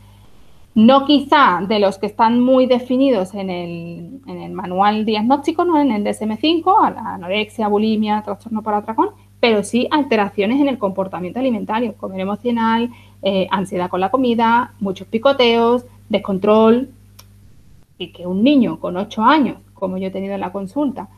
No 0.74 1.06
quizá 1.06 1.62
de 1.66 1.78
los 1.78 1.96
que 1.98 2.06
están 2.06 2.40
muy 2.40 2.66
definidos 2.66 3.32
en 3.32 3.48
el, 3.48 4.20
en 4.26 4.42
el 4.42 4.52
manual 4.52 5.06
diagnóstico, 5.06 5.64
¿no? 5.64 5.80
en 5.80 5.90
el 5.90 6.04
DSM5, 6.04 6.96
anorexia, 7.14 7.68
bulimia, 7.68 8.20
trastorno 8.22 8.60
por 8.62 8.74
atracón, 8.74 9.10
pero 9.40 9.62
sí 9.62 9.88
alteraciones 9.90 10.60
en 10.60 10.68
el 10.68 10.78
comportamiento 10.78 11.38
alimentario, 11.38 11.94
comer 11.94 12.20
emocional, 12.20 12.90
eh, 13.22 13.46
ansiedad 13.50 13.88
con 13.90 14.00
la 14.00 14.10
comida, 14.10 14.74
muchos 14.80 15.06
picoteos, 15.08 15.84
descontrol, 16.08 16.90
y 17.98 18.08
que 18.08 18.26
un 18.26 18.42
niño 18.42 18.78
con 18.78 18.96
8 18.96 19.22
años, 19.22 19.58
como 19.74 19.96
yo 19.96 20.08
he 20.08 20.10
tenido 20.10 20.34
en 20.34 20.40
la 20.40 20.52
consulta, 20.52 21.08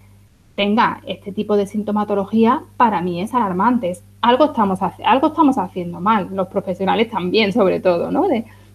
tenga 0.55 1.01
este 1.07 1.33
tipo 1.33 1.57
de 1.57 1.67
sintomatología, 1.67 2.63
para 2.77 3.01
mí 3.01 3.21
es 3.21 3.33
alarmante. 3.35 3.97
algo, 4.21 4.47
estamos, 4.47 4.81
algo 5.05 5.29
estamos 5.29 5.57
haciendo 5.59 6.01
mal, 6.01 6.29
los 6.33 6.49
profesionales 6.49 7.11
también, 7.11 7.53
sobre 7.53 7.81
todo, 7.81 8.11
¿no? 8.11 8.27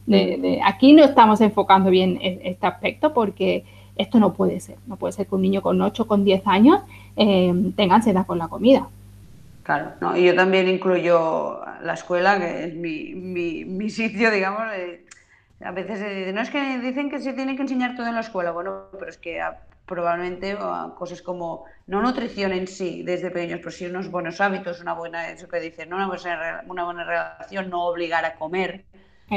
De, 0.06 0.62
aquí 0.64 0.94
no 0.94 1.04
estamos 1.04 1.40
enfocando 1.42 1.90
bien 1.90 2.20
e, 2.22 2.42
este 2.44 2.68
aspecto 2.68 3.14
porque 3.14 3.64
esto 3.96 4.20
no 4.20 4.34
puede 4.34 4.60
ser. 4.60 4.78
No 4.88 4.96
puede 4.96 5.14
ser 5.14 5.28
que 5.28 5.36
un 5.36 5.42
niño 5.42 5.62
con 5.62 5.82
8, 5.82 6.08
con 6.08 6.24
10 6.24 6.44
años 6.46 6.82
eh, 7.16 7.54
tenga 7.76 7.96
ansiedad 7.96 8.26
con 8.26 8.38
la 8.38 8.48
comida. 8.48 8.88
Claro, 9.64 9.94
no, 10.02 10.18
y 10.18 10.26
yo 10.26 10.36
también 10.36 10.68
incluyo 10.68 11.62
la 11.82 11.94
escuela, 11.94 12.38
que 12.38 12.66
es 12.66 12.76
mi, 12.76 13.16
mi, 13.16 13.64
mi 13.64 13.90
sitio, 13.90 14.30
digamos, 14.30 14.64
a 15.64 15.72
veces 15.72 16.34
no 16.34 16.42
es 16.42 16.50
que 16.50 16.80
dicen 16.80 17.10
que 17.10 17.20
se 17.20 17.34
tiene 17.34 17.56
que 17.56 17.62
enseñar 17.62 17.96
todo 17.96 18.08
en 18.08 18.16
la 18.16 18.22
escuela, 18.22 18.52
bueno, 18.52 18.88
pero 18.92 19.10
es 19.10 19.18
que 19.18 19.42
probablemente 19.86 20.58
cosas 20.98 21.22
como, 21.22 21.66
no 21.88 22.02
nutrición 22.02 22.52
en 22.54 22.68
sí 22.68 23.04
desde 23.04 23.32
pequeños, 23.32 23.60
pero 23.60 23.72
sí 23.72 23.86
unos 23.86 24.10
buenos 24.10 24.40
hábitos, 24.42 24.82
una 24.82 24.94
buena, 24.94 25.30
eso 25.30 25.48
que 25.48 25.60
dicen, 25.60 25.90
¿no? 25.90 25.98
una, 25.98 26.08
buena, 26.08 26.64
una 26.68 26.84
buena 26.86 27.04
relación, 27.04 27.70
no 27.70 27.86
obligar 27.86 28.26
a 28.26 28.36
comer. 28.36 28.84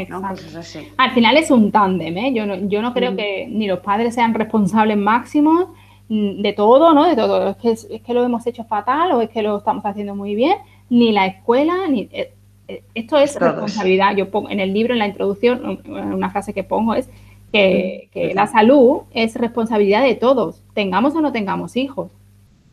¿no? 0.08 0.20
Cosas 0.20 0.54
así. 0.56 0.88
Al 0.98 1.12
final 1.12 1.36
es 1.36 1.50
un 1.50 1.72
tándem, 1.72 2.16
¿eh? 2.18 2.32
Yo 2.34 2.44
no, 2.44 2.56
yo 2.68 2.82
no 2.82 2.92
creo 2.92 3.16
que 3.16 3.46
ni 3.48 3.66
los 3.66 3.80
padres 3.80 4.14
sean 4.14 4.34
responsables 4.34 4.98
máximos 4.98 5.68
mm, 5.68 5.72
de 6.08 6.52
todo, 6.52 6.94
¿no? 6.94 7.04
De 7.04 7.16
todo. 7.16 7.48
Es 7.50 7.56
que, 7.56 7.70
es 7.70 8.02
que 8.02 8.14
lo 8.14 8.24
hemos 8.24 8.46
hecho 8.46 8.64
fatal 8.64 9.12
o 9.12 9.20
es 9.20 9.30
que 9.30 9.42
lo 9.42 9.58
estamos 9.58 9.84
haciendo 9.84 10.14
muy 10.14 10.34
bien, 10.34 10.58
ni 10.90 11.12
la 11.12 11.26
escuela, 11.26 11.88
ni... 11.88 12.08
Eh, 12.12 12.32
eh, 12.68 12.82
esto 12.94 13.16
es 13.18 13.36
responsabilidad. 13.36 14.16
Yo 14.16 14.30
pongo 14.30 14.50
en 14.50 14.60
el 14.60 14.72
libro, 14.72 14.92
en 14.92 14.98
la 14.98 15.06
introducción, 15.06 15.80
una 15.86 16.30
frase 16.30 16.52
que 16.52 16.64
pongo 16.64 16.94
es 16.94 17.08
que, 17.52 18.32
la 18.34 18.46
salud 18.46 19.02
es 19.12 19.34
responsabilidad 19.36 20.02
de 20.02 20.14
todos, 20.14 20.62
tengamos 20.74 21.14
o 21.14 21.20
no 21.20 21.32
tengamos 21.32 21.76
hijos. 21.76 22.10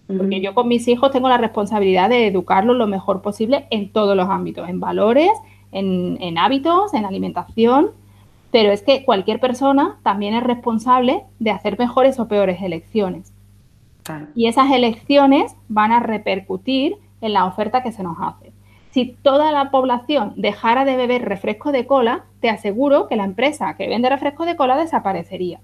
Porque 0.05 0.41
yo 0.41 0.53
con 0.53 0.67
mis 0.67 0.87
hijos 0.87 1.11
tengo 1.11 1.29
la 1.29 1.37
responsabilidad 1.37 2.09
de 2.09 2.27
educarlos 2.27 2.75
lo 2.75 2.87
mejor 2.87 3.21
posible 3.21 3.65
en 3.69 3.89
todos 3.89 4.17
los 4.17 4.27
ámbitos, 4.27 4.67
en 4.67 4.79
valores, 4.79 5.31
en, 5.71 6.37
hábitos, 6.37 6.93
en 6.93 7.05
alimentación, 7.05 7.91
pero 8.53 8.71
es 8.71 8.83
que 8.83 9.03
cualquier 9.03 9.39
persona 9.39 9.97
también 10.03 10.35
es 10.35 10.43
responsable 10.43 11.23
de 11.39 11.49
hacer 11.49 11.79
mejores 11.79 12.19
o 12.19 12.27
peores 12.27 12.61
elecciones. 12.61 13.33
Y 14.35 14.45
esas 14.45 14.69
elecciones 14.69 15.55
van 15.69 15.91
a 15.91 15.99
repercutir 15.99 16.97
en 17.21 17.33
la 17.33 17.45
oferta 17.45 17.81
que 17.81 17.91
se 17.91 18.03
nos 18.03 18.17
hace. 18.21 18.53
Si 18.91 19.17
toda 19.23 19.51
la 19.51 19.71
población 19.71 20.33
dejara 20.35 20.85
de 20.85 20.97
beber 20.97 21.25
refresco 21.25 21.71
de 21.71 21.87
cola, 21.87 22.25
te 22.41 22.51
aseguro 22.51 23.07
que 23.07 23.15
la 23.15 23.23
empresa 23.23 23.75
que 23.75 23.87
vende 23.87 24.07
refresco 24.07 24.45
de 24.45 24.55
cola 24.55 24.77
desaparecería. 24.77 25.59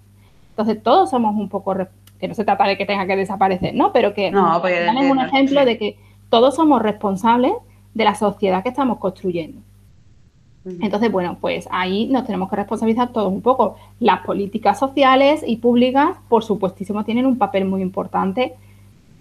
Entonces, 0.50 0.82
todos 0.82 1.12
somos 1.12 1.36
un 1.36 1.48
poco, 1.48 1.76
que 2.20 2.28
no 2.28 2.34
se 2.34 2.44
trata 2.44 2.66
de 2.66 2.76
que 2.76 2.88
tenga 2.88 3.06
que 3.06 3.16
desaparecer, 3.16 3.76
¿no? 3.76 3.94
Pero 3.94 4.16
que 4.16 4.32
no, 4.32 4.60
un 4.60 5.20
ejemplo 5.20 5.64
de 5.64 5.78
que 5.78 6.00
todos 6.32 6.56
somos 6.56 6.82
responsables 6.82 7.54
de 7.94 8.04
la 8.04 8.16
sociedad 8.16 8.64
que 8.64 8.70
estamos 8.70 8.98
construyendo. 8.98 9.62
Entonces, 10.66 11.12
bueno, 11.12 11.38
pues 11.40 11.68
ahí 11.72 12.08
nos 12.08 12.26
tenemos 12.26 12.50
que 12.50 12.58
responsabilizar 12.58 13.12
todos 13.14 13.32
un 13.32 13.42
poco. 13.42 13.78
Las 14.00 14.22
políticas 14.22 14.78
sociales 14.78 15.44
y 15.46 15.58
públicas, 15.58 16.18
por 16.28 16.44
supuestísimo, 16.44 17.06
tienen 17.06 17.26
un 17.26 17.38
papel 17.38 17.66
muy 17.66 17.82
importante 17.82 18.56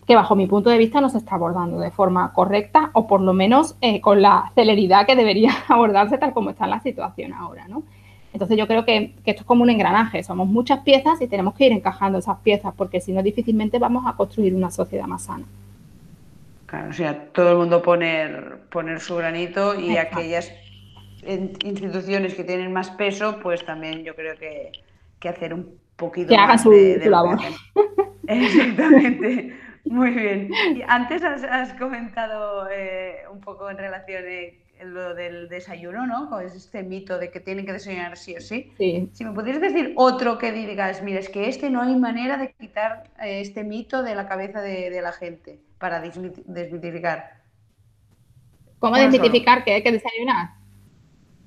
que 0.08 0.16
bajo 0.16 0.34
mi 0.34 0.46
punto 0.46 0.70
de 0.70 0.78
vista 0.78 1.02
no 1.02 1.10
se 1.10 1.18
está 1.18 1.34
abordando 1.34 1.78
de 1.78 1.90
forma 1.90 2.32
correcta 2.32 2.90
o 2.94 3.06
por 3.06 3.20
lo 3.20 3.34
menos 3.34 3.76
eh, 3.82 4.00
con 4.00 4.22
la 4.22 4.50
celeridad 4.54 5.06
que 5.06 5.14
debería 5.14 5.52
abordarse 5.68 6.16
tal 6.16 6.32
como 6.32 6.50
está 6.50 6.66
la 6.66 6.80
situación 6.80 7.34
ahora, 7.34 7.68
¿no? 7.68 7.82
Entonces 8.32 8.56
yo 8.56 8.66
creo 8.66 8.84
que, 8.84 9.14
esto 9.24 9.42
es 9.42 9.46
como 9.46 9.62
un 9.62 9.70
engranaje, 9.70 10.22
somos 10.22 10.48
muchas 10.48 10.80
piezas 10.80 11.20
y 11.20 11.28
tenemos 11.28 11.54
que 11.54 11.66
ir 11.66 11.72
encajando 11.72 12.18
esas 12.18 12.38
piezas 12.38 12.72
porque 12.74 13.00
si 13.00 13.12
no 13.12 13.22
difícilmente 13.22 13.78
vamos 13.78 14.06
a 14.06 14.14
construir 14.14 14.54
una 14.54 14.70
sociedad 14.70 15.06
más 15.06 15.24
sana. 15.24 15.44
Claro, 16.66 16.90
o 16.90 16.92
sea, 16.92 17.26
todo 17.32 17.52
el 17.52 17.58
mundo 17.58 17.82
poner, 17.82 18.60
poner 18.70 19.00
su 19.00 19.16
granito 19.16 19.78
y 19.78 19.96
aquellas 19.96 20.52
instituciones 21.26 22.34
que 22.34 22.44
tienen 22.44 22.72
más 22.72 22.90
peso, 22.90 23.38
pues 23.42 23.64
también 23.64 24.04
yo 24.04 24.14
creo 24.14 24.36
que, 24.36 24.72
que 25.18 25.28
hacer 25.28 25.54
un 25.54 25.78
poquito 25.96 26.28
que 26.28 26.36
hagan 26.36 26.58
su, 26.58 26.70
labor. 27.04 27.38
Exactamente. 28.26 29.56
Muy 29.84 30.10
bien. 30.10 30.50
Y 30.74 30.82
antes 30.86 31.22
has, 31.22 31.72
comentado 31.74 32.68
eh, 32.70 33.22
un 33.32 33.40
poco 33.40 33.70
en 33.70 33.78
relación 33.78 34.22
a 34.80 34.84
lo 34.84 35.14
del 35.14 35.48
desayuno, 35.48 36.06
¿no? 36.06 36.38
Es 36.40 36.54
este 36.54 36.82
mito 36.82 37.18
de 37.18 37.30
que 37.30 37.40
tienen 37.40 37.66
que 37.66 37.72
desayunar 37.72 38.16
sí 38.16 38.36
o 38.36 38.40
sí. 38.40 38.72
sí. 38.76 39.08
Si 39.12 39.24
me 39.24 39.32
pudieras 39.32 39.60
decir 39.60 39.94
otro 39.96 40.38
que 40.38 40.52
digas, 40.52 41.02
mira, 41.02 41.20
es 41.20 41.28
que 41.28 41.48
este 41.48 41.70
no 41.70 41.82
hay 41.82 41.96
manera 41.96 42.36
de 42.36 42.52
quitar 42.52 43.04
eh, 43.20 43.40
este 43.40 43.64
mito 43.64 44.02
de 44.02 44.14
la 44.14 44.28
cabeza 44.28 44.60
de, 44.60 45.00
la 45.00 45.12
gente 45.12 45.58
para 45.78 46.00
desmitificar. 46.00 47.38
¿Cómo 48.78 48.96
desmitificar 48.96 49.64
que 49.64 49.72
hay 49.72 49.82
que 49.82 49.92
desayunar? 49.92 50.57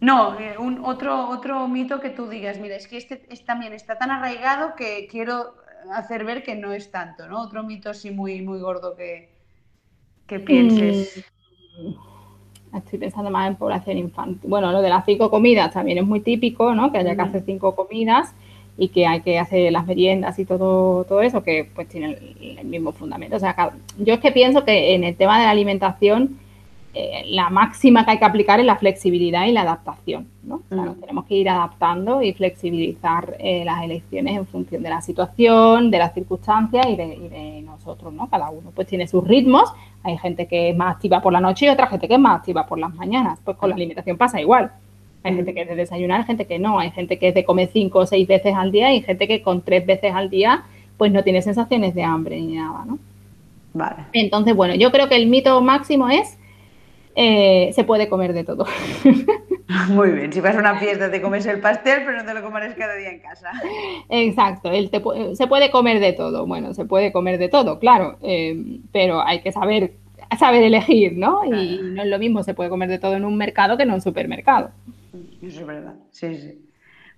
No, 0.02 0.40
eh, 0.40 0.58
un, 0.58 0.84
otro, 0.84 1.30
otro 1.30 1.68
mito 1.68 2.00
que 2.00 2.10
tú 2.10 2.28
digas, 2.28 2.60
mira, 2.60 2.76
es 2.76 2.88
que 2.88 2.98
este 2.98 3.18
también 3.46 3.72
está 3.72 4.00
tan 4.00 4.10
arraigado 4.10 4.76
que 4.76 5.08
quiero 5.10 5.54
hacer 5.94 6.26
ver 6.26 6.42
que 6.42 6.56
no 6.56 6.74
es 6.74 6.90
tanto, 6.90 7.28
¿no? 7.28 7.40
Otro 7.40 7.64
mito 7.64 7.92
así 7.92 8.10
muy, 8.10 8.42
muy 8.42 8.60
gordo 8.60 8.96
que, 8.96 9.30
que 10.26 10.40
pienses. 10.40 11.24
Mm, 11.80 12.78
estoy 12.78 12.98
pensando 12.98 13.30
más 13.30 13.48
en 13.48 13.56
población 13.56 14.00
infantil. 14.00 14.50
Bueno, 14.50 14.72
lo 14.72 14.82
de 14.82 14.90
las 14.90 15.06
cinco 15.06 15.30
comidas 15.30 15.72
también 15.72 16.00
es 16.00 16.06
muy 16.06 16.22
típico, 16.22 16.74
¿no? 16.74 16.92
Que 16.92 16.98
haya 16.98 17.16
que 17.16 17.22
hacer 17.22 17.44
cinco 17.46 17.76
comidas 17.76 18.34
y 18.78 18.90
que 18.90 19.06
hay 19.06 19.22
que 19.22 19.38
hacer 19.38 19.72
las 19.72 19.86
meriendas 19.86 20.40
y 20.40 20.46
todo, 20.46 21.04
todo 21.04 21.22
eso, 21.22 21.44
que 21.44 21.70
pues 21.76 21.88
tiene 21.88 22.18
el, 22.40 22.66
mismo 22.66 22.92
fundamento. 22.92 23.36
O 23.36 23.40
sea, 23.40 23.72
yo 24.00 24.16
es 24.16 24.20
que 24.20 24.32
pienso 24.32 24.66
que 24.66 24.96
en 24.96 25.04
el 25.04 25.16
tema 25.16 25.38
de 25.38 25.46
la 25.46 25.52
alimentación 25.52 26.40
eh, 26.94 27.24
la 27.28 27.50
máxima 27.50 28.04
que 28.04 28.12
hay 28.12 28.18
que 28.18 28.26
aplicar 28.26 28.60
es 28.60 28.66
la 28.66 28.76
flexibilidad 28.76 29.46
y 29.46 29.54
la 29.54 29.62
adaptación. 29.62 30.28
¿no? 30.44 30.62
tenemos 31.00 31.26
que 31.26 31.36
ir 31.36 31.48
adaptando 31.48 32.22
y 32.22 32.34
flexibilizar 32.34 33.38
eh, 33.40 33.64
las 33.64 33.84
elecciones 33.84 34.36
en 34.36 34.46
función 34.46 34.84
de 34.84 34.90
la 34.90 35.02
situación, 35.02 35.92
de 35.92 35.98
las 36.00 36.14
circunstancias 36.14 36.86
y 36.90 36.96
de, 36.98 37.62
nosotros. 37.64 38.12
¿no? 38.12 38.28
Cada 38.30 38.50
uno 38.50 38.72
pues 38.76 38.88
tiene 38.88 39.08
sus 39.08 39.26
ritmos. 39.26 39.72
Hay 40.04 40.18
gente 40.18 40.48
que 40.48 40.72
es 40.72 40.76
más 40.76 40.96
activa 40.96 41.22
por 41.22 41.32
la 41.32 41.40
noche 41.40 41.68
y 41.68 41.70
otra 41.70 41.88
gente 41.88 42.08
que 42.08 42.16
es 42.16 42.20
más 42.20 42.40
activa 42.40 42.66
por 42.66 42.78
las 42.78 42.94
mañanas. 42.94 43.40
Pues 43.46 43.56
con 43.56 43.70
la 43.70 43.76
alimentación 43.76 44.18
pasa 44.18 44.42
igual. 44.42 44.72
Hay 45.24 45.36
gente 45.36 45.54
que 45.54 45.62
es 45.62 45.70
de 45.70 45.76
desayunar, 45.76 46.22
hay 46.22 46.26
gente 46.26 46.46
que 46.46 46.60
no. 46.60 46.80
Hay 46.80 46.92
gente 46.92 47.18
que 47.18 47.30
es 47.30 47.34
de 47.34 47.46
comer 47.46 47.70
cinco 47.72 48.00
o 48.00 48.06
seis 48.06 48.28
veces 48.28 48.54
al 48.54 48.72
día 48.72 48.94
y 48.94 49.02
gente 49.02 49.28
que 49.28 49.42
con 49.42 49.62
tres 49.62 49.86
veces 49.86 50.14
al 50.14 50.30
día 50.30 50.64
pues 50.98 51.12
no 51.12 51.24
tiene 51.24 51.42
sensaciones 51.42 51.96
de 51.96 52.04
hambre 52.04 52.42
ni 52.42 52.56
nada. 52.56 52.84
¿no? 52.86 53.00
Vale. 53.74 54.08
Entonces, 54.12 54.56
bueno, 54.56 54.76
yo 54.76 54.92
creo 54.92 55.08
que 55.08 55.16
el 55.16 55.28
mito 55.28 55.62
máximo 55.62 56.10
es 56.10 56.38
eh, 57.16 57.72
se 57.74 57.84
puede 57.84 58.10
comer 58.10 58.34
de 58.34 58.44
todo. 58.44 58.66
Muy 59.90 60.12
bien, 60.12 60.34
si 60.34 60.42
vas 60.42 60.56
a 60.56 60.60
una 60.60 60.78
fiesta 60.80 61.10
te 61.10 61.22
comes 61.22 61.46
el 61.46 61.60
pastel, 61.60 62.04
pero 62.06 62.18
no 62.18 62.26
te 62.26 62.34
lo 62.34 62.44
comerás 62.44 62.76
cada 62.76 62.96
día 62.96 63.10
en 63.10 63.20
casa. 63.20 63.52
Exacto, 64.10 64.70
se 65.34 65.48
puede 65.48 65.72
comer 65.72 66.00
de 66.00 66.14
todo. 66.14 66.46
Bueno, 66.46 66.74
se 66.74 66.86
puede 66.86 67.12
comer 67.12 67.38
de 67.38 67.50
todo, 67.50 67.80
claro, 67.80 68.18
eh, 68.22 68.80
pero 68.92 69.26
hay 69.26 69.42
que 69.42 69.52
saber, 69.52 69.94
saber 70.38 70.64
elegir, 70.64 71.18
¿no? 71.18 71.46
Y 71.46 71.80
no 71.82 72.04
es 72.04 72.10
lo 72.10 72.20
mismo, 72.20 72.44
se 72.44 72.54
puede 72.54 72.70
comer 72.70 72.90
de 72.90 73.00
todo 73.00 73.16
en 73.16 73.26
un 73.26 73.38
mercado 73.38 73.78
que 73.78 73.84
en 73.84 73.92
un 73.92 74.02
supermercado. 74.02 74.72
Eso 75.42 75.62
es 75.62 75.66
verdad, 75.66 75.96
sí, 76.12 76.36
sí. 76.36 76.68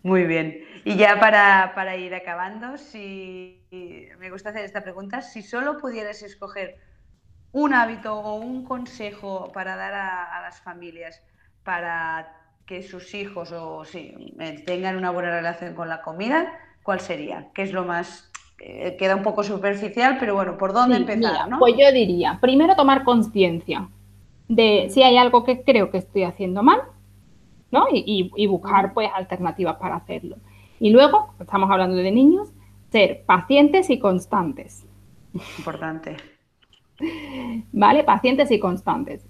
Muy 0.04 0.26
bien. 0.26 0.60
Y 0.84 0.98
ya 0.98 1.20
para, 1.20 1.72
para 1.76 1.96
ir 1.96 2.14
acabando, 2.14 2.78
si 2.78 3.62
me 4.20 4.30
gusta 4.30 4.50
hacer 4.50 4.66
esta 4.66 4.82
pregunta, 4.82 5.22
si 5.22 5.42
solo 5.42 5.78
pudieras 5.78 6.22
escoger 6.24 6.76
un 7.54 7.74
hábito 7.74 8.20
o 8.20 8.36
un 8.36 8.66
consejo 8.66 9.52
para 9.54 9.76
dar 9.76 9.94
a, 9.94 10.42
las 10.42 10.60
familias 10.62 11.22
para 11.63 12.36
que 12.66 12.82
sus 12.82 13.13
hijos 13.13 13.52
o 13.52 13.86
sí, 13.86 14.34
eh, 14.39 14.63
tengan 14.66 14.98
una 14.98 15.12
buena 15.12 15.30
relación 15.30 15.76
con 15.76 15.88
la 15.88 16.02
comida, 16.02 16.52
¿cuál 16.82 17.00
sería? 17.00 17.50
¿Qué 17.54 17.62
es 17.62 17.72
lo 17.72 17.86
más 17.86 18.32
eh, 18.60 18.96
queda 18.98 19.16
un 19.16 19.24
poco 19.24 19.44
superficial, 19.44 20.18
pero 20.20 20.36
bueno, 20.36 20.58
¿por 20.58 20.74
dónde 20.74 20.98
empezar? 20.98 21.50
Pues 21.60 21.76
yo 21.78 21.92
diría, 21.92 22.39
primero 22.42 22.76
tomar 22.76 23.04
conciencia 23.04 23.88
de 24.48 24.88
si 24.89 25.04
hay 25.04 25.18
algo 25.18 25.44
que 25.44 25.63
creo 25.63 25.92
que 25.92 26.00
estoy 26.00 26.24
haciendo 26.24 26.63
mal, 26.63 26.82
¿no? 27.72 27.88
Y, 27.92 28.32
y, 28.36 28.48
buscar 28.48 28.94
pues 28.94 29.10
alternativas 29.13 29.78
para 29.78 29.96
hacerlo. 29.96 30.38
Y 30.80 30.92
luego, 30.92 31.34
estamos 31.39 31.70
hablando 31.72 31.98
de 31.98 32.12
niños, 32.12 32.50
ser 32.89 33.24
pacientes 33.26 33.89
y 33.89 34.00
constantes. 34.00 34.86
Importante. 35.58 36.33
¿Vale? 37.72 38.04
Pacientes 38.04 38.52
y 38.52 38.60
constantes. 38.60 39.26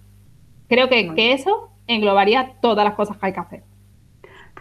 Creo 0.68 0.90
que, 0.90 1.14
que, 1.14 1.34
eso 1.34 1.70
englobaría 1.88 2.54
todas 2.62 2.86
las 2.86 2.96
cosas 2.96 3.18
que 3.18 3.26
hay 3.26 3.34
que 3.34 3.40
hacer. 3.40 3.64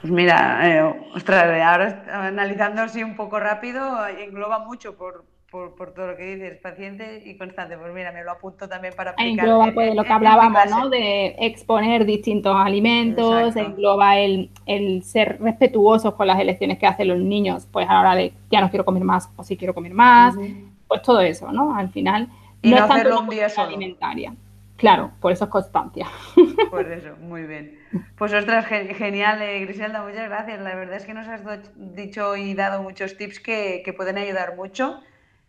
Pues 0.00 0.12
mira, 0.12 0.68
eh, 0.68 1.62
ahora 1.64 2.04
analizando 2.26 2.82
así 2.82 3.02
un 3.02 3.14
poco 3.14 3.38
rápido, 3.38 4.06
engloba 4.08 4.58
mucho 4.58 4.96
por, 4.96 5.24
por, 5.52 5.92
todo 5.94 6.08
lo 6.08 6.16
que 6.16 6.34
dices, 6.34 6.58
paciente 6.58 7.22
y 7.24 7.36
constante. 7.36 7.76
Pues 7.76 7.92
mira, 7.94 8.10
me 8.10 8.24
lo 8.24 8.32
apunto 8.32 8.68
también 8.68 8.94
para 8.96 9.12
aplicar. 9.12 9.44
Engloba 9.44 9.70
pues, 9.72 9.94
lo 9.94 10.02
que 10.02 10.12
hablábamos, 10.12 10.70
¿no? 10.70 10.88
De 10.88 11.36
exponer 11.38 12.04
distintos 12.04 12.56
alimentos, 12.56 13.54
engloba 13.54 14.18
el, 14.18 14.50
el, 14.66 15.04
ser 15.04 15.40
respetuosos 15.40 16.14
con 16.14 16.26
las 16.26 16.40
elecciones 16.40 16.78
que 16.78 16.86
hacen 16.86 17.08
los 17.08 17.18
niños, 17.18 17.68
pues 17.70 17.88
a 17.88 17.92
la 17.94 18.00
hora 18.00 18.14
de 18.16 18.32
ya 18.50 18.60
no 18.60 18.70
quiero 18.70 18.84
comer 18.84 19.04
más 19.04 19.30
o 19.36 19.44
si 19.44 19.56
quiero 19.56 19.74
comer 19.74 19.92
más, 19.92 20.34
pues 20.88 21.02
todo 21.02 21.20
eso, 21.20 21.52
¿no? 21.52 21.76
Al 21.76 21.90
final 21.90 22.28
y 22.62 22.70
no, 22.70 22.84
hacerlo 22.84 23.20
un 23.20 23.28
día 23.28 23.48
solo. 23.48 23.68
Alimentaria. 23.68 24.34
Claro, 24.76 25.12
por 25.20 25.30
eso 25.30 25.44
es 25.44 25.50
constancia. 25.50 26.06
Por 26.70 26.90
eso, 26.90 27.14
muy 27.20 27.42
bien. 27.44 27.78
Pues 28.16 28.32
ostras, 28.32 28.66
genial, 28.66 29.40
eh, 29.40 29.60
Griselda, 29.60 30.02
muchas 30.02 30.28
gracias. 30.28 30.60
La 30.60 30.74
verdad 30.74 30.96
es 30.96 31.04
que 31.04 31.14
nos 31.14 31.28
has 31.28 31.42
dicho 31.76 32.34
y 32.34 32.54
dado 32.54 32.82
muchos 32.82 33.16
tips 33.16 33.38
que, 33.38 33.94
pueden 33.96 34.18
ayudar 34.18 34.56
mucho, 34.56 35.00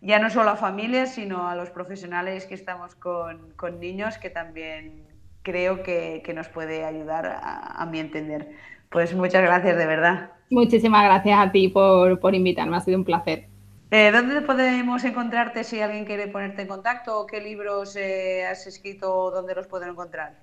ya 0.01 0.19
no 0.19 0.29
solo 0.29 0.51
a 0.51 0.55
familias, 0.55 1.15
sino 1.15 1.47
a 1.47 1.55
los 1.55 1.71
profesionales 1.71 2.45
que 2.45 2.53
estamos 2.53 2.93
con, 2.93 3.55
niños, 3.79 4.19
que 4.19 4.29
también 4.29 5.07
creo 5.41 5.81
que, 5.81 6.21
nos 6.35 6.47
puede 6.49 6.85
ayudar 6.85 7.25
a, 7.25 7.81
a, 7.81 7.85
mi 7.87 7.99
entender. 7.99 8.51
Pues 8.91 9.15
muchas 9.15 9.41
gracias, 9.41 9.77
de 9.77 9.85
verdad. 9.87 10.31
Muchísimas 10.51 11.05
gracias 11.05 11.39
a 11.39 11.51
ti 11.51 11.69
por, 11.69 12.19
por 12.19 12.35
invitarme, 12.35 12.77
ha 12.77 12.81
sido 12.81 12.99
un 12.99 13.05
placer. 13.05 13.47
Eh, 13.95 14.11
¿Dónde 14.11 14.41
podemos 14.41 15.03
encontrarte 15.03 15.63
si 15.63 15.79
alguien 15.79 16.03
quiere 16.03 16.27
ponerte 16.27 16.63
en 16.63 16.67
contacto 16.67 17.19
o 17.19 17.27
qué 17.27 17.39
libros 17.39 17.95
eh, 17.95 18.43
has 18.43 18.65
escrito 18.65 19.29
dónde 19.29 19.53
los 19.53 19.67
pueden 19.67 19.89
encontrar? 19.89 20.33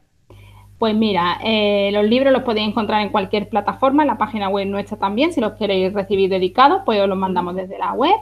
Pues 0.79 0.95
mira, 0.95 1.37
eh, 1.43 1.91
los 1.93 2.05
libros 2.05 2.33
los 2.33 2.45
podéis 2.45 2.69
encontrar 2.69 3.03
en 3.03 3.09
cualquier 3.09 3.49
plataforma, 3.49 4.05
en 4.05 4.07
la 4.07 4.19
página 4.19 4.49
web 4.49 4.69
nuestra 4.69 4.99
también. 4.99 5.33
Si 5.33 5.41
los 5.41 5.55
queréis 5.55 5.93
recibir 5.93 6.31
dedicados, 6.31 6.83
pues 6.87 7.01
os 7.01 7.09
los 7.09 7.19
mandamos 7.19 7.57
desde 7.57 7.77
la 7.77 7.93
web, 7.93 8.15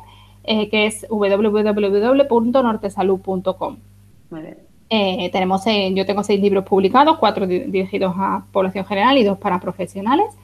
que 0.46 0.86
es 0.86 1.06
www.nortesalud.com. 1.10 3.76
Eh, 4.88 5.30
tenemos, 5.30 5.62
yo 5.92 6.06
tengo 6.06 6.24
seis 6.24 6.40
libros 6.40 6.64
publicados, 6.64 7.18
cuatro 7.18 7.46
dirigidos 7.46 8.14
a 8.16 8.46
población 8.50 8.86
general 8.86 9.18
y 9.18 9.24
dos 9.24 9.36
para 9.36 9.60
profesionales. 9.60 10.38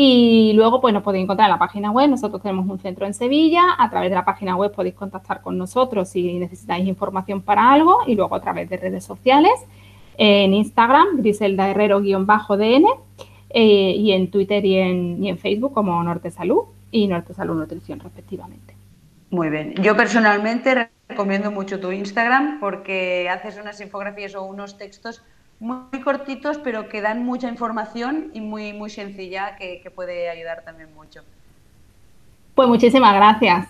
Y 0.00 0.52
luego, 0.54 0.80
pues 0.80 0.94
nos 0.94 1.02
podéis 1.02 1.24
encontrar 1.24 1.48
en 1.48 1.54
la 1.54 1.58
página 1.58 1.90
web. 1.90 2.08
Nosotros 2.08 2.40
tenemos 2.40 2.68
un 2.68 2.78
centro 2.78 3.04
en 3.04 3.14
Sevilla. 3.14 3.74
A 3.76 3.90
través 3.90 4.10
de 4.10 4.14
la 4.14 4.24
página 4.24 4.54
web 4.54 4.70
podéis 4.70 4.94
contactar 4.94 5.42
con 5.42 5.58
nosotros 5.58 6.08
si 6.08 6.38
necesitáis 6.38 6.86
información 6.86 7.42
para 7.42 7.72
algo. 7.72 7.98
Y 8.06 8.14
luego 8.14 8.36
a 8.36 8.40
través 8.40 8.70
de 8.70 8.76
redes 8.76 9.02
sociales 9.02 9.54
en 10.16 10.54
Instagram, 10.54 11.16
Griselda 11.16 11.68
Herrero-DN, 11.68 12.86
eh, 13.50 13.94
y 13.96 14.12
en 14.12 14.30
Twitter 14.30 14.64
y 14.64 14.76
en, 14.76 15.24
y 15.24 15.30
en 15.30 15.38
Facebook 15.38 15.74
como 15.74 16.00
Norte 16.04 16.30
Salud 16.30 16.66
y 16.92 17.08
Norte 17.08 17.34
Salud 17.34 17.56
Nutrición, 17.56 17.98
respectivamente. 17.98 18.76
Muy 19.30 19.50
bien. 19.50 19.74
Yo 19.82 19.96
personalmente 19.96 20.90
recomiendo 21.08 21.50
mucho 21.50 21.80
tu 21.80 21.90
Instagram 21.90 22.60
porque 22.60 23.28
haces 23.28 23.58
unas 23.60 23.80
infografías 23.80 24.36
o 24.36 24.44
unos 24.44 24.78
textos 24.78 25.24
muy 25.60 26.00
cortitos, 26.02 26.58
pero 26.58 26.88
que 26.88 27.00
dan 27.00 27.24
mucha 27.24 27.48
información 27.48 28.30
y 28.34 28.40
muy, 28.40 28.72
muy 28.72 28.90
sencilla 28.90 29.56
que, 29.56 29.80
que 29.80 29.90
puede 29.90 30.28
ayudar 30.28 30.62
también 30.64 30.94
mucho. 30.94 31.24
Pues 32.58 32.68
muchísimas 32.68 33.14
gracias. 33.14 33.68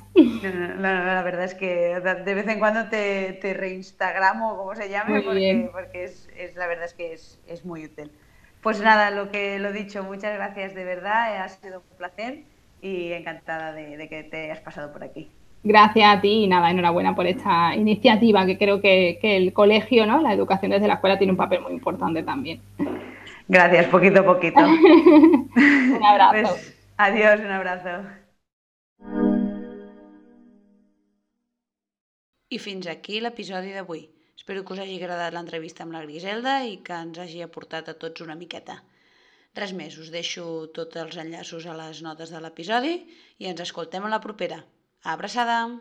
La, 0.81 1.23
verdad 1.23 1.45
es 1.45 1.55
que 1.55 2.01
de 2.01 2.35
vez 2.35 2.49
en 2.49 2.59
cuando 2.59 2.89
te, 2.89 3.35
te 3.35 3.53
reinstagramo, 3.53 4.57
como 4.57 4.75
se 4.75 4.89
llame, 4.89 5.21
porque, 5.21 5.69
porque 5.71 6.05
es, 6.05 6.27
es, 6.35 6.57
la 6.57 6.67
verdad 6.67 6.87
es 6.87 6.95
que 6.95 7.13
es, 7.13 7.39
es, 7.47 7.67
muy 7.67 7.85
útil. 7.85 8.11
Pues 8.63 8.81
nada, 8.81 9.11
lo 9.11 9.31
que 9.31 9.59
lo 9.59 9.73
dicho, 9.73 10.03
muchas 10.05 10.33
gracias 10.33 10.75
de 10.75 10.85
verdad, 10.85 11.37
ha 11.37 11.49
sido 11.51 11.83
un 11.91 11.97
placer 11.99 12.45
y 12.81 13.13
encantada 13.13 13.75
de, 13.75 13.99
de 13.99 14.09
que 14.09 14.25
te 14.25 14.45
hayas 14.45 14.61
pasado 14.61 14.91
por 14.91 15.05
aquí. 15.05 15.31
Gracias 15.63 16.17
a 16.17 16.21
ti 16.21 16.45
y 16.45 16.47
nada, 16.47 16.71
enhorabuena 16.71 17.15
por 17.15 17.27
esta 17.27 17.75
iniciativa 17.75 18.47
que 18.47 18.57
creo 18.57 18.81
que, 18.81 19.19
que, 19.21 19.37
el 19.37 19.53
colegio, 19.53 20.07
¿no? 20.07 20.21
la 20.21 20.33
educación 20.33 20.71
desde 20.71 20.87
la 20.87 20.95
escuela 20.95 21.19
tiene 21.19 21.33
un 21.33 21.37
papel 21.37 21.61
muy 21.61 21.73
importante 21.73 22.23
también. 22.23 22.61
Gracias, 23.49 23.87
poquito 23.87 24.21
a 24.21 24.25
poquito. 24.25 24.61
un 24.61 26.05
abrazo. 26.05 26.55
Pues, 26.55 26.77
adiós, 26.97 27.41
un 27.41 27.51
abrazo. 27.51 28.03
I 32.51 32.59
fins 32.59 32.87
aquí 32.89 33.19
l'episodi 33.21 33.75
d'avui. 33.77 34.07
Espero 34.39 34.63
que 34.65 34.73
us 34.73 34.79
hagi 34.81 34.95
agradat 34.97 35.35
l'entrevista 35.35 35.85
amb 35.85 35.93
la 35.93 36.01
Griselda 36.07 36.55
i 36.65 36.79
que 36.85 36.97
ens 36.97 37.19
hagi 37.21 37.43
aportat 37.45 37.91
a 37.93 37.95
tots 38.05 38.25
una 38.25 38.39
miqueta. 38.41 38.79
Res 39.59 39.75
més, 39.77 39.99
us 40.01 40.09
deixo 40.15 40.45
tots 40.73 40.97
els 41.03 41.19
enllaços 41.21 41.67
a 41.69 41.77
les 41.77 42.01
notes 42.07 42.33
de 42.33 42.41
l'episodi 42.41 42.95
i 43.37 43.51
ens 43.51 43.61
escoltem 43.67 44.07
a 44.09 44.13
la 44.15 44.23
propera. 44.25 44.63
Abraçada! 45.05 45.81